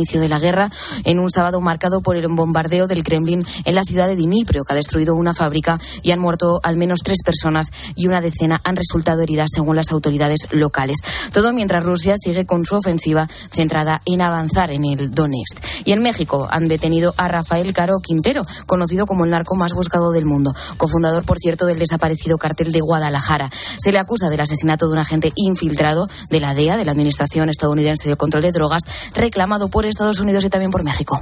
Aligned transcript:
inicio 0.00 0.20
de 0.20 0.30
la 0.30 0.38
guerra 0.38 0.70
en 1.04 1.18
un 1.18 1.30
sábado 1.30 1.60
marcado 1.60 2.00
por 2.00 2.16
el 2.16 2.26
bombardeo 2.28 2.86
del 2.86 3.04
Kremlin 3.04 3.44
en 3.64 3.74
la 3.74 3.84
ciudad 3.84 4.08
de 4.08 4.16
Dnipro, 4.16 4.64
que 4.64 4.72
ha 4.72 4.76
destruido 4.76 5.14
una 5.14 5.34
fábrica 5.34 5.78
y 6.02 6.10
han 6.12 6.20
muerto 6.20 6.58
al 6.62 6.78
menos 6.78 7.00
tres 7.04 7.18
personas 7.22 7.70
y 7.94 8.06
una 8.06 8.22
decena 8.22 8.60
han 8.64 8.76
resultado 8.76 9.20
heridas 9.20 9.50
según 9.54 9.76
las 9.76 9.92
autoridades 9.92 10.48
locales. 10.52 10.98
Todo 11.32 11.52
mientras 11.52 11.84
Rusia 11.84 12.14
sigue 12.16 12.46
con 12.46 12.64
su 12.64 12.76
ofensiva 12.76 13.28
centrada 13.50 14.00
en 14.06 14.22
avanzar 14.22 14.70
en 14.70 14.86
el 14.86 15.10
Donetsk. 15.10 15.58
Y 15.84 15.92
en 15.92 16.02
México 16.02 16.48
han 16.50 16.68
detenido 16.68 17.12
a 17.18 17.28
Rafael 17.28 17.72
Caro 17.74 17.98
Quintero, 18.00 18.42
conocido 18.66 19.06
como 19.06 19.24
el 19.24 19.30
narco 19.30 19.54
más 19.54 19.74
buscado 19.74 20.12
del 20.12 20.24
mundo, 20.24 20.54
cofundador, 20.78 21.24
por 21.24 21.38
cierto, 21.38 21.66
del 21.66 21.78
desaparecido 21.78 22.38
cartel 22.38 22.72
de 22.72 22.80
Guadalajara. 22.80 23.50
Se 23.78 23.92
le 23.92 23.98
acusa 23.98 24.30
del 24.30 24.40
asesinato 24.40 24.86
de 24.86 24.92
un 24.94 24.98
agente 24.98 25.32
infiltrado 25.36 26.06
de 26.30 26.40
la 26.40 26.54
DEA, 26.54 26.78
de 26.78 26.86
la 26.86 26.92
Administración 26.92 27.50
Estadounidense 27.50 28.08
de 28.08 28.16
Control 28.16 28.42
de 28.42 28.52
Drogas, 28.52 28.84
reclamado 29.14 29.68
por 29.68 29.86
Estados 29.90 30.20
Unidos 30.20 30.44
y 30.44 30.50
también 30.50 30.70
por 30.70 30.82
México. 30.82 31.20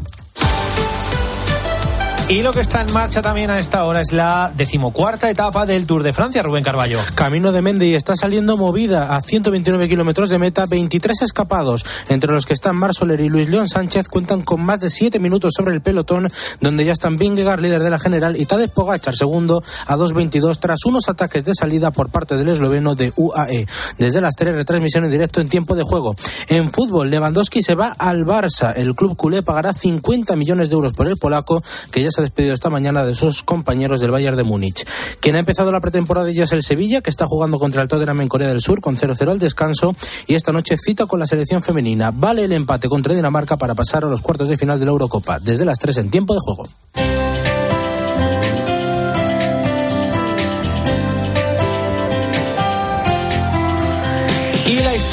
Y 2.31 2.43
lo 2.43 2.53
que 2.53 2.61
está 2.61 2.83
en 2.83 2.93
marcha 2.93 3.23
también 3.23 3.49
a 3.49 3.59
esta 3.59 3.85
hora 3.85 4.03
es 4.03 4.13
la 4.13 4.53
decimocuarta 4.55 5.31
etapa 5.31 5.65
del 5.65 5.87
Tour 5.87 6.03
de 6.03 6.13
Francia, 6.13 6.43
Rubén 6.43 6.63
Carballo. 6.63 6.99
Camino 7.15 7.53
de 7.53 7.63
Mendy 7.63 7.95
está 7.95 8.17
saliendo 8.17 8.59
movida 8.59 9.17
a 9.17 9.23
129 9.23 9.89
kilómetros 9.89 10.29
de 10.29 10.37
meta, 10.37 10.67
23 10.67 11.23
escapados, 11.23 11.87
entre 12.11 12.31
los 12.31 12.45
que 12.45 12.53
están 12.53 12.77
Mar 12.77 12.93
Soler 12.93 13.23
y 13.23 13.31
Luis 13.31 13.49
León 13.49 13.67
Sánchez, 13.67 14.09
cuentan 14.09 14.43
con 14.43 14.61
más 14.61 14.79
de 14.81 14.91
7 14.91 15.19
minutos 15.21 15.55
sobre 15.57 15.75
el 15.75 15.81
pelotón, 15.81 16.31
donde 16.61 16.85
ya 16.85 16.93
están 16.93 17.17
Vingegaard, 17.17 17.63
líder 17.63 17.83
de 17.83 17.89
la 17.89 17.99
general, 17.99 18.37
y 18.37 18.45
Tadej 18.45 18.73
Pogacar, 18.73 19.17
segundo, 19.17 19.63
a 19.87 19.97
2.22, 19.97 20.59
tras 20.61 20.85
unos 20.85 21.09
ataques 21.09 21.45
de 21.45 21.55
salida 21.55 21.93
por 21.93 22.11
parte 22.11 22.37
del 22.37 22.51
esloveno 22.51 22.95
de 22.95 23.11
UAE. 23.17 23.67
Desde 23.97 24.21
las 24.21 24.35
3, 24.35 24.55
retransmisión 24.55 25.07
en 25.07 25.11
directo 25.11 25.41
en 25.41 25.49
tiempo 25.49 25.75
de 25.75 25.83
juego. 25.83 26.15
En 26.49 26.73
fútbol, 26.73 27.09
Lewandowski 27.09 27.63
se 27.63 27.75
va 27.75 27.95
al 27.97 28.27
Barça. 28.27 28.75
El 28.77 28.95
club 28.95 29.17
culé 29.17 29.43
pagará 29.43 29.73
50 29.73 30.37
millones 30.37 30.69
de 30.69 30.75
euros 30.75 30.93
por 30.93 31.09
el 31.09 31.17
polaco, 31.17 31.63
que 31.91 32.03
ya 32.03 32.11
se 32.11 32.18
despedido 32.23 32.55
esta 32.55 32.71
mañana 32.71 33.05
de 33.05 33.15
sus 33.15 33.43
compañeros 33.43 34.01
del 34.01 34.11
Bayern 34.11 34.37
de 34.37 34.45
Múnich. 34.45 34.87
Quien 35.21 35.37
ha 35.37 35.39
empezado 35.39 35.73
la 35.73 35.81
pretemporada 35.81 36.31
ya 36.31 36.45
es 36.45 36.53
el 36.53 36.63
Sevilla, 36.63 37.01
que 37.01 37.11
está 37.11 37.27
jugando 37.27 37.59
contra 37.59 37.83
el 37.83 37.89
Tottenham 37.89 38.21
en 38.21 38.29
Corea 38.29 38.49
del 38.49 38.61
Sur 38.61 38.81
con 38.81 38.97
0-0 38.97 39.31
al 39.31 39.39
descanso 39.39 39.95
y 40.27 40.35
esta 40.35 40.53
noche 40.53 40.77
cita 40.77 41.07
con 41.07 41.21
la 41.21 41.27
selección 41.27 41.63
femenina. 41.63 42.11
Vale 42.13 42.45
el 42.45 42.53
empate 42.53 42.89
contra 42.89 43.15
Dinamarca 43.15 43.57
para 43.57 43.75
pasar 43.75 44.05
a 44.05 44.09
los 44.09 44.23
cuartos 44.23 44.49
de 44.49 44.57
final 44.57 44.79
de 44.79 44.85
la 44.85 44.93
Eurocopa, 44.93 45.39
desde 45.39 45.65
las 45.65 45.79
3 45.79 45.99
en 45.99 46.11
tiempo 46.11 46.35
de 46.35 46.41
juego. 46.43 47.18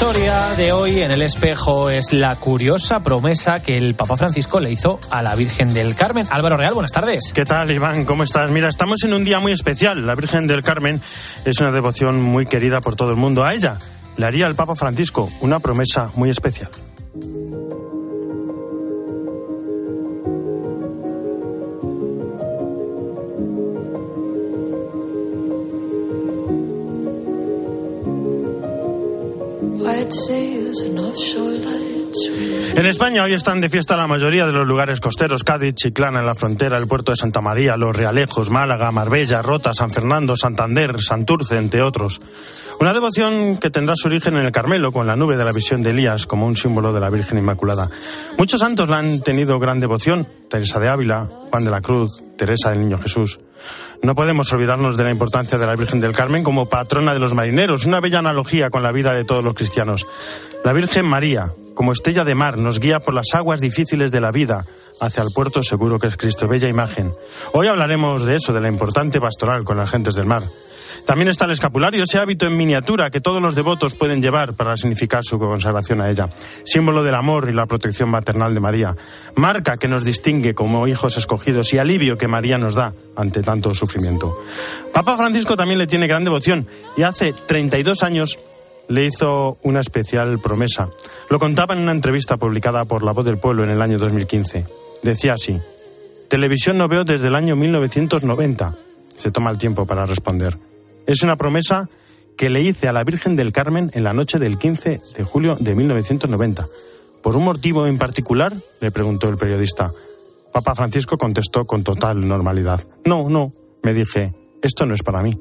Historia 0.08 0.54
de 0.56 0.70
hoy 0.70 1.00
en 1.00 1.10
el 1.10 1.20
espejo 1.20 1.90
es 1.90 2.12
la 2.12 2.36
curiosa 2.36 3.02
promesa 3.02 3.60
que 3.60 3.76
el 3.76 3.96
Papa 3.96 4.16
Francisco 4.16 4.60
le 4.60 4.70
hizo 4.70 5.00
a 5.10 5.20
la 5.20 5.34
Virgen 5.34 5.74
del 5.74 5.96
Carmen. 5.96 6.24
Álvaro 6.30 6.56
Real, 6.56 6.74
buenas 6.74 6.92
tardes. 6.92 7.32
¿Qué 7.34 7.44
tal, 7.44 7.72
Iván? 7.72 8.04
¿Cómo 8.04 8.22
estás? 8.22 8.48
Mira, 8.52 8.68
estamos 8.68 9.02
en 9.02 9.14
un 9.14 9.24
día 9.24 9.40
muy 9.40 9.50
especial. 9.50 10.06
La 10.06 10.14
Virgen 10.14 10.46
del 10.46 10.62
Carmen 10.62 11.00
es 11.44 11.58
una 11.60 11.72
devoción 11.72 12.22
muy 12.22 12.46
querida 12.46 12.80
por 12.80 12.94
todo 12.94 13.10
el 13.10 13.16
mundo. 13.16 13.42
A 13.42 13.52
ella 13.52 13.78
le 14.16 14.26
haría 14.26 14.46
el 14.46 14.54
Papa 14.54 14.76
Francisco 14.76 15.28
una 15.40 15.58
promesa 15.58 16.12
muy 16.14 16.30
especial. 16.30 16.70
Sails 30.08 30.82
an 30.82 30.98
offshore 30.98 31.50
life. 31.50 31.95
En 32.74 32.86
España 32.86 33.24
hoy 33.24 33.32
están 33.32 33.60
de 33.60 33.68
fiesta 33.68 33.96
la 33.96 34.06
mayoría 34.06 34.46
de 34.46 34.52
los 34.52 34.66
lugares 34.66 35.00
costeros, 35.00 35.44
Cádiz, 35.44 35.74
Chiclana 35.74 36.20
en 36.20 36.26
la 36.26 36.34
frontera, 36.34 36.78
el 36.78 36.86
puerto 36.86 37.12
de 37.12 37.16
Santa 37.16 37.40
María, 37.40 37.76
Los 37.76 37.96
Realejos, 37.96 38.50
Málaga, 38.50 38.92
Marbella, 38.92 39.42
Rota, 39.42 39.72
San 39.72 39.90
Fernando, 39.90 40.36
Santander, 40.36 41.00
Santurce, 41.00 41.56
entre 41.56 41.82
otros. 41.82 42.20
Una 42.80 42.92
devoción 42.92 43.56
que 43.56 43.70
tendrá 43.70 43.94
su 43.96 44.08
origen 44.08 44.36
en 44.36 44.44
el 44.44 44.52
Carmelo, 44.52 44.92
con 44.92 45.06
la 45.06 45.16
nube 45.16 45.36
de 45.36 45.44
la 45.44 45.52
visión 45.52 45.82
de 45.82 45.90
Elías 45.90 46.26
como 46.26 46.46
un 46.46 46.56
símbolo 46.56 46.92
de 46.92 47.00
la 47.00 47.10
Virgen 47.10 47.38
Inmaculada. 47.38 47.88
Muchos 48.38 48.60
santos 48.60 48.88
la 48.88 48.98
han 48.98 49.20
tenido 49.20 49.58
gran 49.58 49.80
devoción, 49.80 50.26
Teresa 50.50 50.78
de 50.78 50.88
Ávila, 50.88 51.30
Juan 51.50 51.64
de 51.64 51.70
la 51.70 51.80
Cruz, 51.80 52.20
Teresa 52.36 52.70
del 52.70 52.80
Niño 52.80 52.98
Jesús. 52.98 53.40
No 54.02 54.14
podemos 54.14 54.52
olvidarnos 54.52 54.96
de 54.96 55.04
la 55.04 55.10
importancia 55.10 55.58
de 55.58 55.66
la 55.66 55.76
Virgen 55.76 56.00
del 56.00 56.12
Carmen 56.14 56.44
como 56.44 56.68
patrona 56.68 57.14
de 57.14 57.20
los 57.20 57.34
marineros, 57.34 57.86
una 57.86 58.00
bella 58.00 58.18
analogía 58.18 58.70
con 58.70 58.82
la 58.82 58.92
vida 58.92 59.14
de 59.14 59.24
todos 59.24 59.42
los 59.42 59.54
cristianos. 59.54 60.06
La 60.64 60.72
Virgen 60.72 61.06
María, 61.06 61.50
como 61.76 61.92
estrella 61.92 62.24
de 62.24 62.34
mar, 62.34 62.56
nos 62.56 62.80
guía 62.80 62.98
por 63.00 63.14
las 63.14 63.34
aguas 63.34 63.60
difíciles 63.60 64.10
de 64.10 64.20
la 64.20 64.32
vida 64.32 64.64
hacia 64.98 65.22
el 65.22 65.28
puerto 65.32 65.62
seguro 65.62 65.98
que 65.98 66.08
es 66.08 66.16
Cristo. 66.16 66.48
Bella 66.48 66.68
imagen. 66.68 67.12
Hoy 67.52 67.66
hablaremos 67.66 68.24
de 68.24 68.36
eso, 68.36 68.54
de 68.54 68.62
la 68.62 68.68
importante 68.68 69.20
pastoral 69.20 69.62
con 69.62 69.76
las 69.76 69.90
gentes 69.90 70.14
del 70.14 70.24
mar. 70.24 70.42
También 71.04 71.28
está 71.28 71.44
el 71.44 71.52
escapulario, 71.52 72.02
ese 72.02 72.18
hábito 72.18 72.46
en 72.46 72.56
miniatura 72.56 73.10
que 73.10 73.20
todos 73.20 73.40
los 73.40 73.54
devotos 73.54 73.94
pueden 73.94 74.22
llevar 74.22 74.54
para 74.54 74.76
significar 74.76 75.22
su 75.22 75.38
consagración 75.38 76.00
a 76.00 76.10
ella. 76.10 76.30
Símbolo 76.64 77.04
del 77.04 77.14
amor 77.14 77.48
y 77.48 77.52
la 77.52 77.66
protección 77.66 78.08
maternal 78.08 78.54
de 78.54 78.60
María. 78.60 78.96
Marca 79.36 79.76
que 79.76 79.86
nos 79.86 80.04
distingue 80.04 80.54
como 80.54 80.88
hijos 80.88 81.16
escogidos 81.16 81.72
y 81.74 81.78
alivio 81.78 82.18
que 82.18 82.26
María 82.26 82.58
nos 82.58 82.74
da 82.74 82.92
ante 83.14 83.42
tanto 83.42 83.72
sufrimiento. 83.74 84.36
Papa 84.92 85.16
Francisco 85.16 85.56
también 85.56 85.78
le 85.78 85.86
tiene 85.86 86.08
gran 86.08 86.24
devoción 86.24 86.66
y 86.96 87.02
hace 87.02 87.34
32 87.46 88.02
años 88.02 88.38
le 88.88 89.06
hizo 89.06 89.58
una 89.62 89.80
especial 89.80 90.38
promesa. 90.38 90.88
Lo 91.30 91.38
contaba 91.38 91.74
en 91.74 91.80
una 91.80 91.92
entrevista 91.92 92.36
publicada 92.36 92.84
por 92.84 93.02
La 93.02 93.12
Voz 93.12 93.24
del 93.24 93.38
Pueblo 93.38 93.64
en 93.64 93.70
el 93.70 93.82
año 93.82 93.98
2015. 93.98 94.64
Decía 95.02 95.34
así, 95.34 95.58
televisión 96.28 96.78
no 96.78 96.88
veo 96.88 97.04
desde 97.04 97.28
el 97.28 97.34
año 97.34 97.56
1990. 97.56 98.74
Se 99.16 99.30
toma 99.30 99.50
el 99.50 99.58
tiempo 99.58 99.86
para 99.86 100.04
responder. 100.04 100.58
Es 101.06 101.22
una 101.22 101.36
promesa 101.36 101.88
que 102.36 102.50
le 102.50 102.62
hice 102.62 102.88
a 102.88 102.92
la 102.92 103.04
Virgen 103.04 103.34
del 103.34 103.52
Carmen 103.52 103.90
en 103.94 104.04
la 104.04 104.12
noche 104.12 104.38
del 104.38 104.58
15 104.58 105.00
de 105.16 105.24
julio 105.24 105.56
de 105.58 105.74
1990. 105.74 106.66
¿Por 107.22 107.36
un 107.36 107.44
motivo 107.44 107.86
en 107.86 107.98
particular? 107.98 108.52
le 108.80 108.90
preguntó 108.90 109.28
el 109.28 109.36
periodista. 109.36 109.90
Papa 110.52 110.74
Francisco 110.74 111.18
contestó 111.18 111.64
con 111.64 111.82
total 111.82 112.26
normalidad. 112.26 112.82
No, 113.04 113.28
no, 113.28 113.52
me 113.82 113.94
dije, 113.94 114.32
esto 114.62 114.86
no 114.86 114.94
es 114.94 115.02
para 115.02 115.22
mí. 115.22 115.38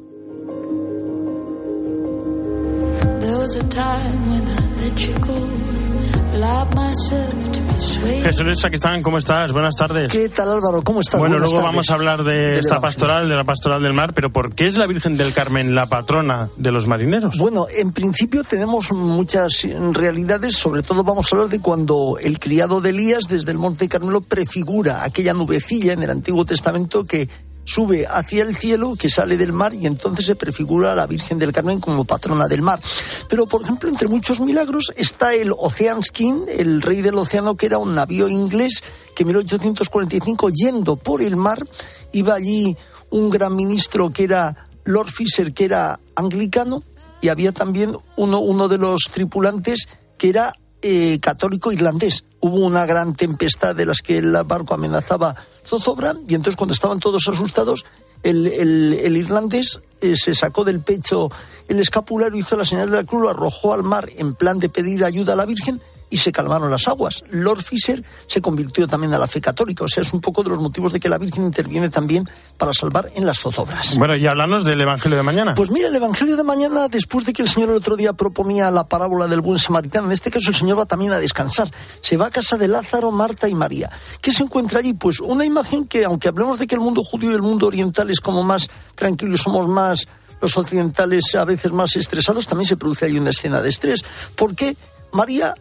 Jesús 8.23 8.59
Saquistán, 8.59 9.01
¿cómo 9.01 9.17
estás? 9.17 9.51
Buenas 9.51 9.75
tardes. 9.75 10.11
¿Qué 10.11 10.29
tal 10.29 10.50
Álvaro? 10.51 10.81
¿Cómo 10.83 11.01
estás? 11.01 11.19
Bueno, 11.19 11.35
Buenas 11.35 11.50
luego 11.51 11.63
tardes. 11.63 11.73
vamos 11.75 11.89
a 11.89 11.94
hablar 11.94 12.23
de, 12.23 12.33
De 12.33 12.59
esta 12.59 12.75
la- 12.75 12.81
pastoral, 12.81 13.29
de 13.29 13.35
la 13.35 13.44
pastoral 13.44 13.81
del 13.83 13.94
mar, 13.94 14.13
pero 14.13 14.31
¿por 14.31 14.53
qué 14.53 14.67
es 14.67 14.78
la 14.78 14.88
Virgen 14.88 15.17
del 15.17 15.33
Carmen 15.33 15.75
la 15.75 15.85
patrona 15.85 16.50
de 16.57 16.72
los 16.72 16.88
marineros? 16.88 17.38
Bueno, 17.38 17.67
en 17.75 17.91
principio 17.94 18.44
tenemos 18.44 18.91
muchas 18.91 19.62
realidades, 19.91 20.56
sobre 20.56 20.83
todo 20.83 21.03
vamos 21.03 21.27
a 21.31 21.35
hablar 21.35 21.50
de 21.50 21.59
cuando 21.62 22.17
el 22.22 22.39
criado 22.39 22.81
de 22.81 22.89
Elías 22.89 23.23
desde 23.29 23.51
el 23.51 23.57
Monte 23.57 23.88
Carmelo 23.88 24.22
prefigura 24.22 25.03
aquella 25.03 25.33
nubecilla 25.33 25.94
en 25.94 26.03
el 26.03 26.09
Antiguo 26.09 26.45
Testamento 26.45 27.06
que 27.06 27.29
sube 27.66 28.06
hacia 28.08 28.44
el 28.44 28.56
cielo, 28.56 28.94
que 28.98 29.09
sale 29.09 29.36
del 29.36 29.52
mar 29.52 29.74
y 29.74 29.86
entonces 29.86 30.26
se 30.26 30.36
prefigura 30.36 30.94
a 30.94 30.96
la 30.96 31.08
Virgen 31.08 31.40
del 31.40 31.52
Carmen 31.52 31.81
como 31.81 32.06
patrona 32.06 32.48
del 32.48 32.62
mar. 32.62 32.80
Pero, 33.28 33.48
por 33.48 33.64
ejemplo, 33.64 33.90
entre 33.90 34.08
muchos 34.08 34.40
milagros 34.40 34.94
está 34.96 35.34
el 35.34 35.52
Ocean's 35.52 36.12
King, 36.12 36.46
el 36.48 36.81
rey 36.81 37.02
del 37.02 37.16
océano, 37.16 37.56
que 37.56 37.66
era 37.66 37.78
un 37.78 37.96
navío 37.96 38.30
inglés 38.30 38.84
que 39.16 39.24
en 39.24 39.28
1845, 39.28 40.50
yendo 40.50 40.96
por 40.98 41.22
el 41.22 41.36
mar, 41.36 41.66
iba 42.12 42.36
allí 42.36 42.75
un 43.09 43.30
gran 43.30 43.56
ministro 43.56 44.12
que 44.12 44.25
era 44.25 44.68
Lord 44.84 45.09
Fisher, 45.09 45.54
que 45.54 45.66
era 45.66 46.00
anglicano, 46.16 46.84
y 47.22 47.30
había 47.30 47.52
también 47.52 47.96
uno, 48.18 48.40
uno 48.40 48.68
de 48.68 48.78
los 48.78 49.09
tripulantes 49.12 49.88
que 50.18 50.30
era 50.30 50.54
eh, 50.88 51.18
católico 51.19 51.72
irlandés. 51.72 52.25
Hubo 52.41 52.57
una 52.57 52.85
gran 52.85 53.16
tempestad 53.16 53.75
de 53.75 53.88
las 53.88 54.01
que 54.03 54.19
el 54.19 54.31
barco 54.45 54.75
amenazaba 54.75 55.33
zozobra, 55.65 56.13
y 56.27 56.36
entonces 56.36 56.56
cuando 56.56 56.75
estaban 56.75 57.00
todos 57.00 57.27
asustados, 57.27 57.86
el, 58.21 58.45
el- 58.45 59.15
irlandés 59.18 59.80
eh, 60.01 60.15
se 60.15 60.36
sacó 60.36 60.63
del 60.63 60.81
pecho 60.81 61.31
el 61.68 61.80
escapulario, 61.80 62.39
hizo 62.39 62.56
la 62.56 62.65
señal 62.65 62.92
de 62.92 62.98
la 62.98 63.04
cruz, 63.04 63.24
lo 63.24 63.30
arrojó 63.30 63.74
al 63.74 63.81
mar 63.81 64.07
en 64.18 64.36
plan 64.36 64.60
de 64.60 64.69
pedir 64.69 65.04
ayuda 65.04 65.33
a 65.33 65.36
la 65.36 65.45
Virgen 65.45 65.81
y 66.10 66.18
se 66.18 66.31
calmaron 66.31 66.69
las 66.69 66.88
aguas. 66.88 67.24
Lord 67.31 67.63
Fisher 67.63 68.04
se 68.28 68.42
convirtió 68.42 68.88
también 68.88 69.13
a 69.13 69.19
la 69.19 69.28
fe 69.28 69.42
católica, 69.42 69.84
o 69.84 69.88
sea, 69.88 70.04
es 70.04 70.13
un 70.13 70.22
poco 70.22 70.44
de 70.44 70.50
los 70.50 70.60
motivos 70.60 70.94
de 70.94 71.00
que 71.00 71.10
la 71.10 71.18
Virgen 71.18 71.44
interviene 71.44 71.90
también 71.90 72.28
para 72.57 72.72
salvar 72.74 73.12
en 73.16 73.25
las 73.25 73.40
zozobras. 73.40 73.98
Bueno, 73.98 74.16
y 74.16 74.25
háblanos 74.28 74.66
del 74.66 74.81
Evangelio 74.81 75.18
de 75.18 75.24
mañana. 75.24 75.54
Pues 75.56 75.72
mira, 75.72 75.88
el 75.88 75.96
Evangelio 75.96 76.38
de 76.38 76.44
mañana, 76.44 76.88
después 76.88 77.25
de 77.25 77.34
que 77.34 77.42
el 77.42 77.50
Señor 77.50 77.69
el 77.69 77.78
otro 77.78 77.96
día 77.96 78.13
proponía 78.13 78.72
la 78.72 78.86
parábola 78.86 79.28
del 79.28 79.42
buen 79.42 79.60
samaritano, 79.60 80.07
en 80.07 80.13
este 80.13 80.31
caso 80.31 80.50
el 80.50 80.56
Señor 80.56 80.80
va 80.80 80.86
también 80.86 81.12
a 81.12 81.19
descansar. 81.19 81.69
Se 82.02 82.18
va 82.18 82.28
a 82.28 82.31
casa 82.31 82.58
de 82.58 82.68
Lázaro, 82.68 83.12
Marta 83.12 83.50
y 83.50 83.56
María. 83.56 83.90
¿Qué 84.22 84.31
se 84.31 84.44
encuentra 84.44 84.80
allí? 84.80 84.94
Pues 84.94 85.19
una 85.19 85.46
imagen 85.46 85.86
que, 85.86 86.06
aunque 86.06 86.28
hablemos 86.28 86.60
de 86.60 86.68
que 86.68 86.75
el 86.75 86.81
mundo 86.81 87.04
judío 87.04 87.31
y 87.31 87.36
el 87.36 87.42
mundo 87.42 87.68
oriental 87.68 88.10
es 88.10 88.19
como 88.19 88.44
más 88.44 88.69
tranquilo 88.96 89.36
y 89.36 89.38
somos 89.38 89.68
más 89.68 90.08
los 90.42 90.58
occidentales 90.58 91.34
a 91.36 91.46
veces 91.46 91.72
más 91.72 91.96
estresados, 91.96 92.48
también 92.48 92.68
se 92.68 92.78
produce 92.78 93.06
ahí 93.06 93.18
una 93.18 93.31
escena 93.31 93.62
de 93.62 93.69
estrés. 93.69 94.04
Porque 94.36 94.75
María 95.12 95.56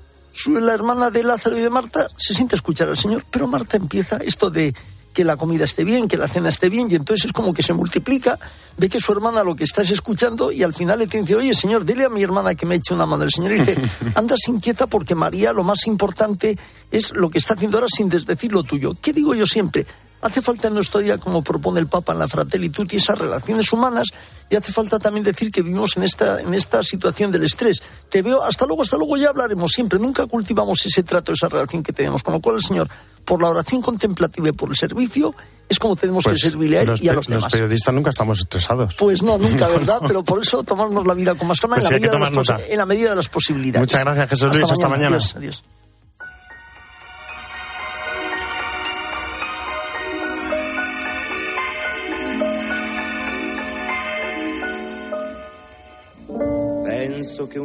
la 0.46 0.74
hermana 0.74 1.10
de 1.10 1.22
Lázaro 1.22 1.56
y 1.56 1.60
de 1.60 1.70
Marta 1.70 2.08
se 2.16 2.34
siente 2.34 2.54
a 2.54 2.58
escuchar 2.58 2.88
al 2.88 2.98
Señor, 2.98 3.24
pero 3.30 3.46
Marta 3.46 3.76
empieza 3.76 4.16
esto 4.18 4.50
de 4.50 4.74
que 5.14 5.24
la 5.24 5.36
comida 5.36 5.64
esté 5.64 5.84
bien, 5.84 6.08
que 6.08 6.16
la 6.16 6.26
cena 6.26 6.48
esté 6.48 6.68
bien, 6.68 6.90
y 6.90 6.96
entonces 6.96 7.26
es 7.26 7.32
como 7.32 7.54
que 7.54 7.62
se 7.62 7.72
multiplica, 7.72 8.38
ve 8.76 8.88
que 8.88 8.98
su 8.98 9.12
hermana 9.12 9.44
lo 9.44 9.54
que 9.54 9.64
está 9.64 9.82
es 9.82 9.92
escuchando 9.92 10.50
y 10.50 10.64
al 10.64 10.74
final 10.74 10.98
le 10.98 11.06
dice, 11.06 11.36
oye 11.36 11.54
Señor, 11.54 11.84
dile 11.84 12.04
a 12.04 12.08
mi 12.08 12.22
hermana 12.22 12.54
que 12.56 12.66
me 12.66 12.74
eche 12.74 12.92
una 12.92 13.06
mano. 13.06 13.22
El 13.22 13.30
Señor 13.30 13.52
dice, 13.52 13.80
andas 14.16 14.40
inquieta 14.48 14.88
porque 14.88 15.14
María 15.14 15.52
lo 15.52 15.62
más 15.62 15.86
importante 15.86 16.58
es 16.90 17.12
lo 17.12 17.30
que 17.30 17.38
está 17.38 17.54
haciendo 17.54 17.78
ahora 17.78 17.88
sin 17.88 18.08
desdecir 18.08 18.52
lo 18.52 18.64
tuyo. 18.64 18.96
¿Qué 19.00 19.12
digo 19.12 19.34
yo 19.34 19.46
siempre? 19.46 19.86
Hace 20.24 20.40
falta 20.40 20.68
en 20.68 20.74
nuestro 20.74 21.00
día, 21.00 21.18
como 21.18 21.44
propone 21.44 21.80
el 21.80 21.86
Papa 21.86 22.14
en 22.14 22.18
la 22.18 22.28
Fratelli 22.28 22.70
Tutti, 22.70 22.96
esas 22.96 23.18
relaciones 23.18 23.70
humanas 23.70 24.08
y 24.48 24.56
hace 24.56 24.72
falta 24.72 24.98
también 24.98 25.22
decir 25.22 25.50
que 25.50 25.60
vivimos 25.60 25.98
en 25.98 26.04
esta, 26.04 26.40
en 26.40 26.54
esta 26.54 26.82
situación 26.82 27.30
del 27.30 27.44
estrés. 27.44 27.82
Te 28.08 28.22
veo, 28.22 28.42
hasta 28.42 28.64
luego, 28.64 28.80
hasta 28.80 28.96
luego, 28.96 29.18
ya 29.18 29.28
hablaremos 29.28 29.70
siempre. 29.70 29.98
Nunca 29.98 30.26
cultivamos 30.26 30.84
ese 30.86 31.02
trato, 31.02 31.32
esa 31.32 31.50
relación 31.50 31.82
que 31.82 31.92
tenemos. 31.92 32.22
Con 32.22 32.32
lo 32.32 32.40
cual, 32.40 32.56
el 32.56 32.64
Señor, 32.64 32.88
por 33.26 33.42
la 33.42 33.50
oración 33.50 33.82
contemplativa 33.82 34.48
y 34.48 34.52
por 34.52 34.70
el 34.70 34.76
servicio, 34.76 35.34
es 35.68 35.78
como 35.78 35.94
tenemos 35.94 36.24
que 36.24 36.30
pues 36.30 36.40
servirle 36.40 36.78
a 36.78 36.82
él 36.84 36.94
y 37.02 37.08
a 37.08 37.12
los 37.12 37.26
demás. 37.26 37.44
Los 37.44 37.52
periodistas 37.52 37.94
nunca 37.94 38.08
estamos 38.08 38.38
estresados. 38.38 38.94
Pues 38.98 39.22
no, 39.22 39.36
nunca, 39.36 39.68
¿verdad? 39.76 40.00
Pero 40.06 40.24
por 40.24 40.40
eso 40.40 40.62
tomarnos 40.62 41.06
la 41.06 41.12
vida 41.12 41.34
con 41.34 41.48
más 41.48 41.60
calma 41.60 41.76
pues 41.76 41.90
en, 41.90 42.78
la 42.78 42.86
medida 42.86 43.10
de 43.10 43.16
las 43.16 43.28
posibilidades. 43.28 43.82
Muchas 43.82 44.00
gracias, 44.00 44.30
Jesús 44.30 44.56
Luis. 44.56 44.70
Hasta 44.70 44.88
mañana. 44.88 45.18
adiós. 45.36 45.62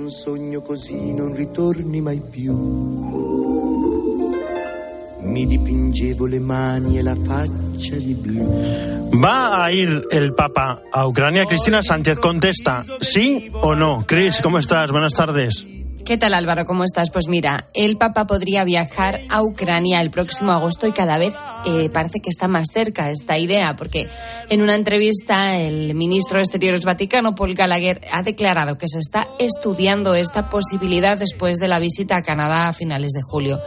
Sogno 0.09 0.61
così 0.61 1.13
non 1.13 1.35
ritorni 1.35 2.01
mai 2.01 2.21
più. 2.29 2.53
Mi 5.21 5.45
dipingevo 5.45 6.25
le 6.25 6.39
mani 6.39 6.97
e 6.97 7.03
la 7.03 7.15
faccia 7.15 7.95
di 7.95 8.13
blu. 8.13 9.09
¿Va 9.13 9.63
a 9.63 9.71
ir 9.71 10.07
el 10.11 10.33
Papa 10.33 10.81
a 10.91 11.05
Ucrania? 11.05 11.45
Cristina 11.45 11.81
Sánchez 11.81 12.19
contesta, 12.19 12.83
¿sí 13.01 13.49
o 13.53 13.75
no? 13.75 14.03
Cris, 14.05 14.39
¿cómo 14.41 14.59
estás? 14.59 14.91
Buenas 14.91 15.13
tardes. 15.13 15.67
¿Qué 16.05 16.17
tal 16.17 16.33
Álvaro? 16.33 16.65
¿Cómo 16.65 16.83
estás? 16.83 17.11
Pues 17.11 17.27
mira, 17.27 17.69
el 17.73 17.97
Papa 17.97 18.25
podría 18.25 18.63
viajar 18.63 19.21
a 19.29 19.43
Ucrania 19.43 20.01
el 20.01 20.09
próximo 20.09 20.51
agosto 20.51 20.87
y 20.87 20.91
cada 20.91 21.17
vez 21.17 21.33
eh, 21.65 21.89
parece 21.93 22.19
que 22.19 22.29
está 22.29 22.47
más 22.47 22.67
cerca 22.73 23.11
esta 23.11 23.37
idea, 23.37 23.75
porque 23.75 24.07
en 24.49 24.61
una 24.61 24.75
entrevista 24.75 25.57
el 25.57 25.93
ministro 25.93 26.37
de 26.37 26.43
Exteriores 26.43 26.85
Vaticano, 26.85 27.35
Paul 27.35 27.53
Gallagher, 27.53 28.01
ha 28.11 28.23
declarado 28.23 28.77
que 28.77 28.87
se 28.87 28.99
está 28.99 29.27
estudiando 29.37 30.15
esta 30.15 30.49
posibilidad 30.49 31.17
después 31.17 31.57
de 31.57 31.67
la 31.67 31.79
visita 31.79 32.17
a 32.17 32.23
Canadá 32.23 32.69
a 32.69 32.73
finales 32.73 33.11
de 33.11 33.21
julio. 33.21 33.59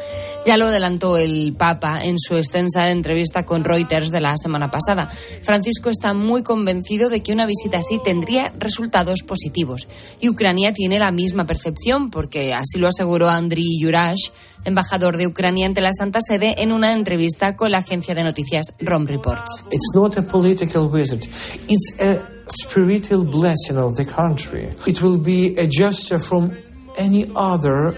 Ya 0.45 0.57
lo 0.57 0.67
adelantó 0.67 1.19
el 1.19 1.55
Papa 1.57 2.05
en 2.05 2.19
su 2.19 2.37
extensa 2.37 2.91
entrevista 2.91 3.45
con 3.45 3.63
Reuters 3.63 4.11
de 4.11 4.21
la 4.21 4.37
semana 4.37 4.71
pasada. 4.71 5.09
Francisco 5.43 5.91
está 5.91 6.15
muy 6.15 6.43
convencido 6.43 7.09
de 7.09 7.23
que 7.23 7.33
una 7.33 7.47
visita 7.47 7.79
así 7.79 8.01
tendría 8.05 8.53
resultados 8.59 9.23
positivos 9.23 9.87
y 10.21 10.29
Ucrania 10.29 10.73
tiene 10.73 10.99
la 10.99 11.13
misma 11.13 11.47
percepción 11.47 12.11
porque 12.23 12.47
que 12.47 12.55
así 12.55 12.79
lo 12.79 12.87
aseguró 12.87 13.29
Andriy 13.29 13.81
Yurash, 13.81 14.31
embajador 14.65 15.17
de 15.17 15.27
Ucrania 15.27 15.67
ante 15.67 15.81
la 15.81 15.91
Santa 15.93 16.21
Sede, 16.21 16.55
en 16.63 16.71
una 16.71 16.95
entrevista 16.95 17.57
con 17.57 17.73
la 17.73 17.79
agencia 17.79 18.15
de 18.15 18.23
noticias 18.23 18.75
ROM 18.79 19.07
Reports. 19.07 19.65
It's 19.73 19.93
not 19.95 20.17
a 20.17 20.23
political 20.23 20.89
visit. 20.89 21.27
It's 21.69 22.01
a 22.01 22.21
spiritual 22.49 23.25
blessing 23.25 23.77
of 23.77 23.97
the 23.97 24.07
country. 24.07 24.69
It 24.87 25.03
will 25.03 25.19
be 25.19 25.57
a 25.59 25.67
gesture 25.67 26.21
from 26.21 26.53
any 26.97 27.29
other 27.35 27.95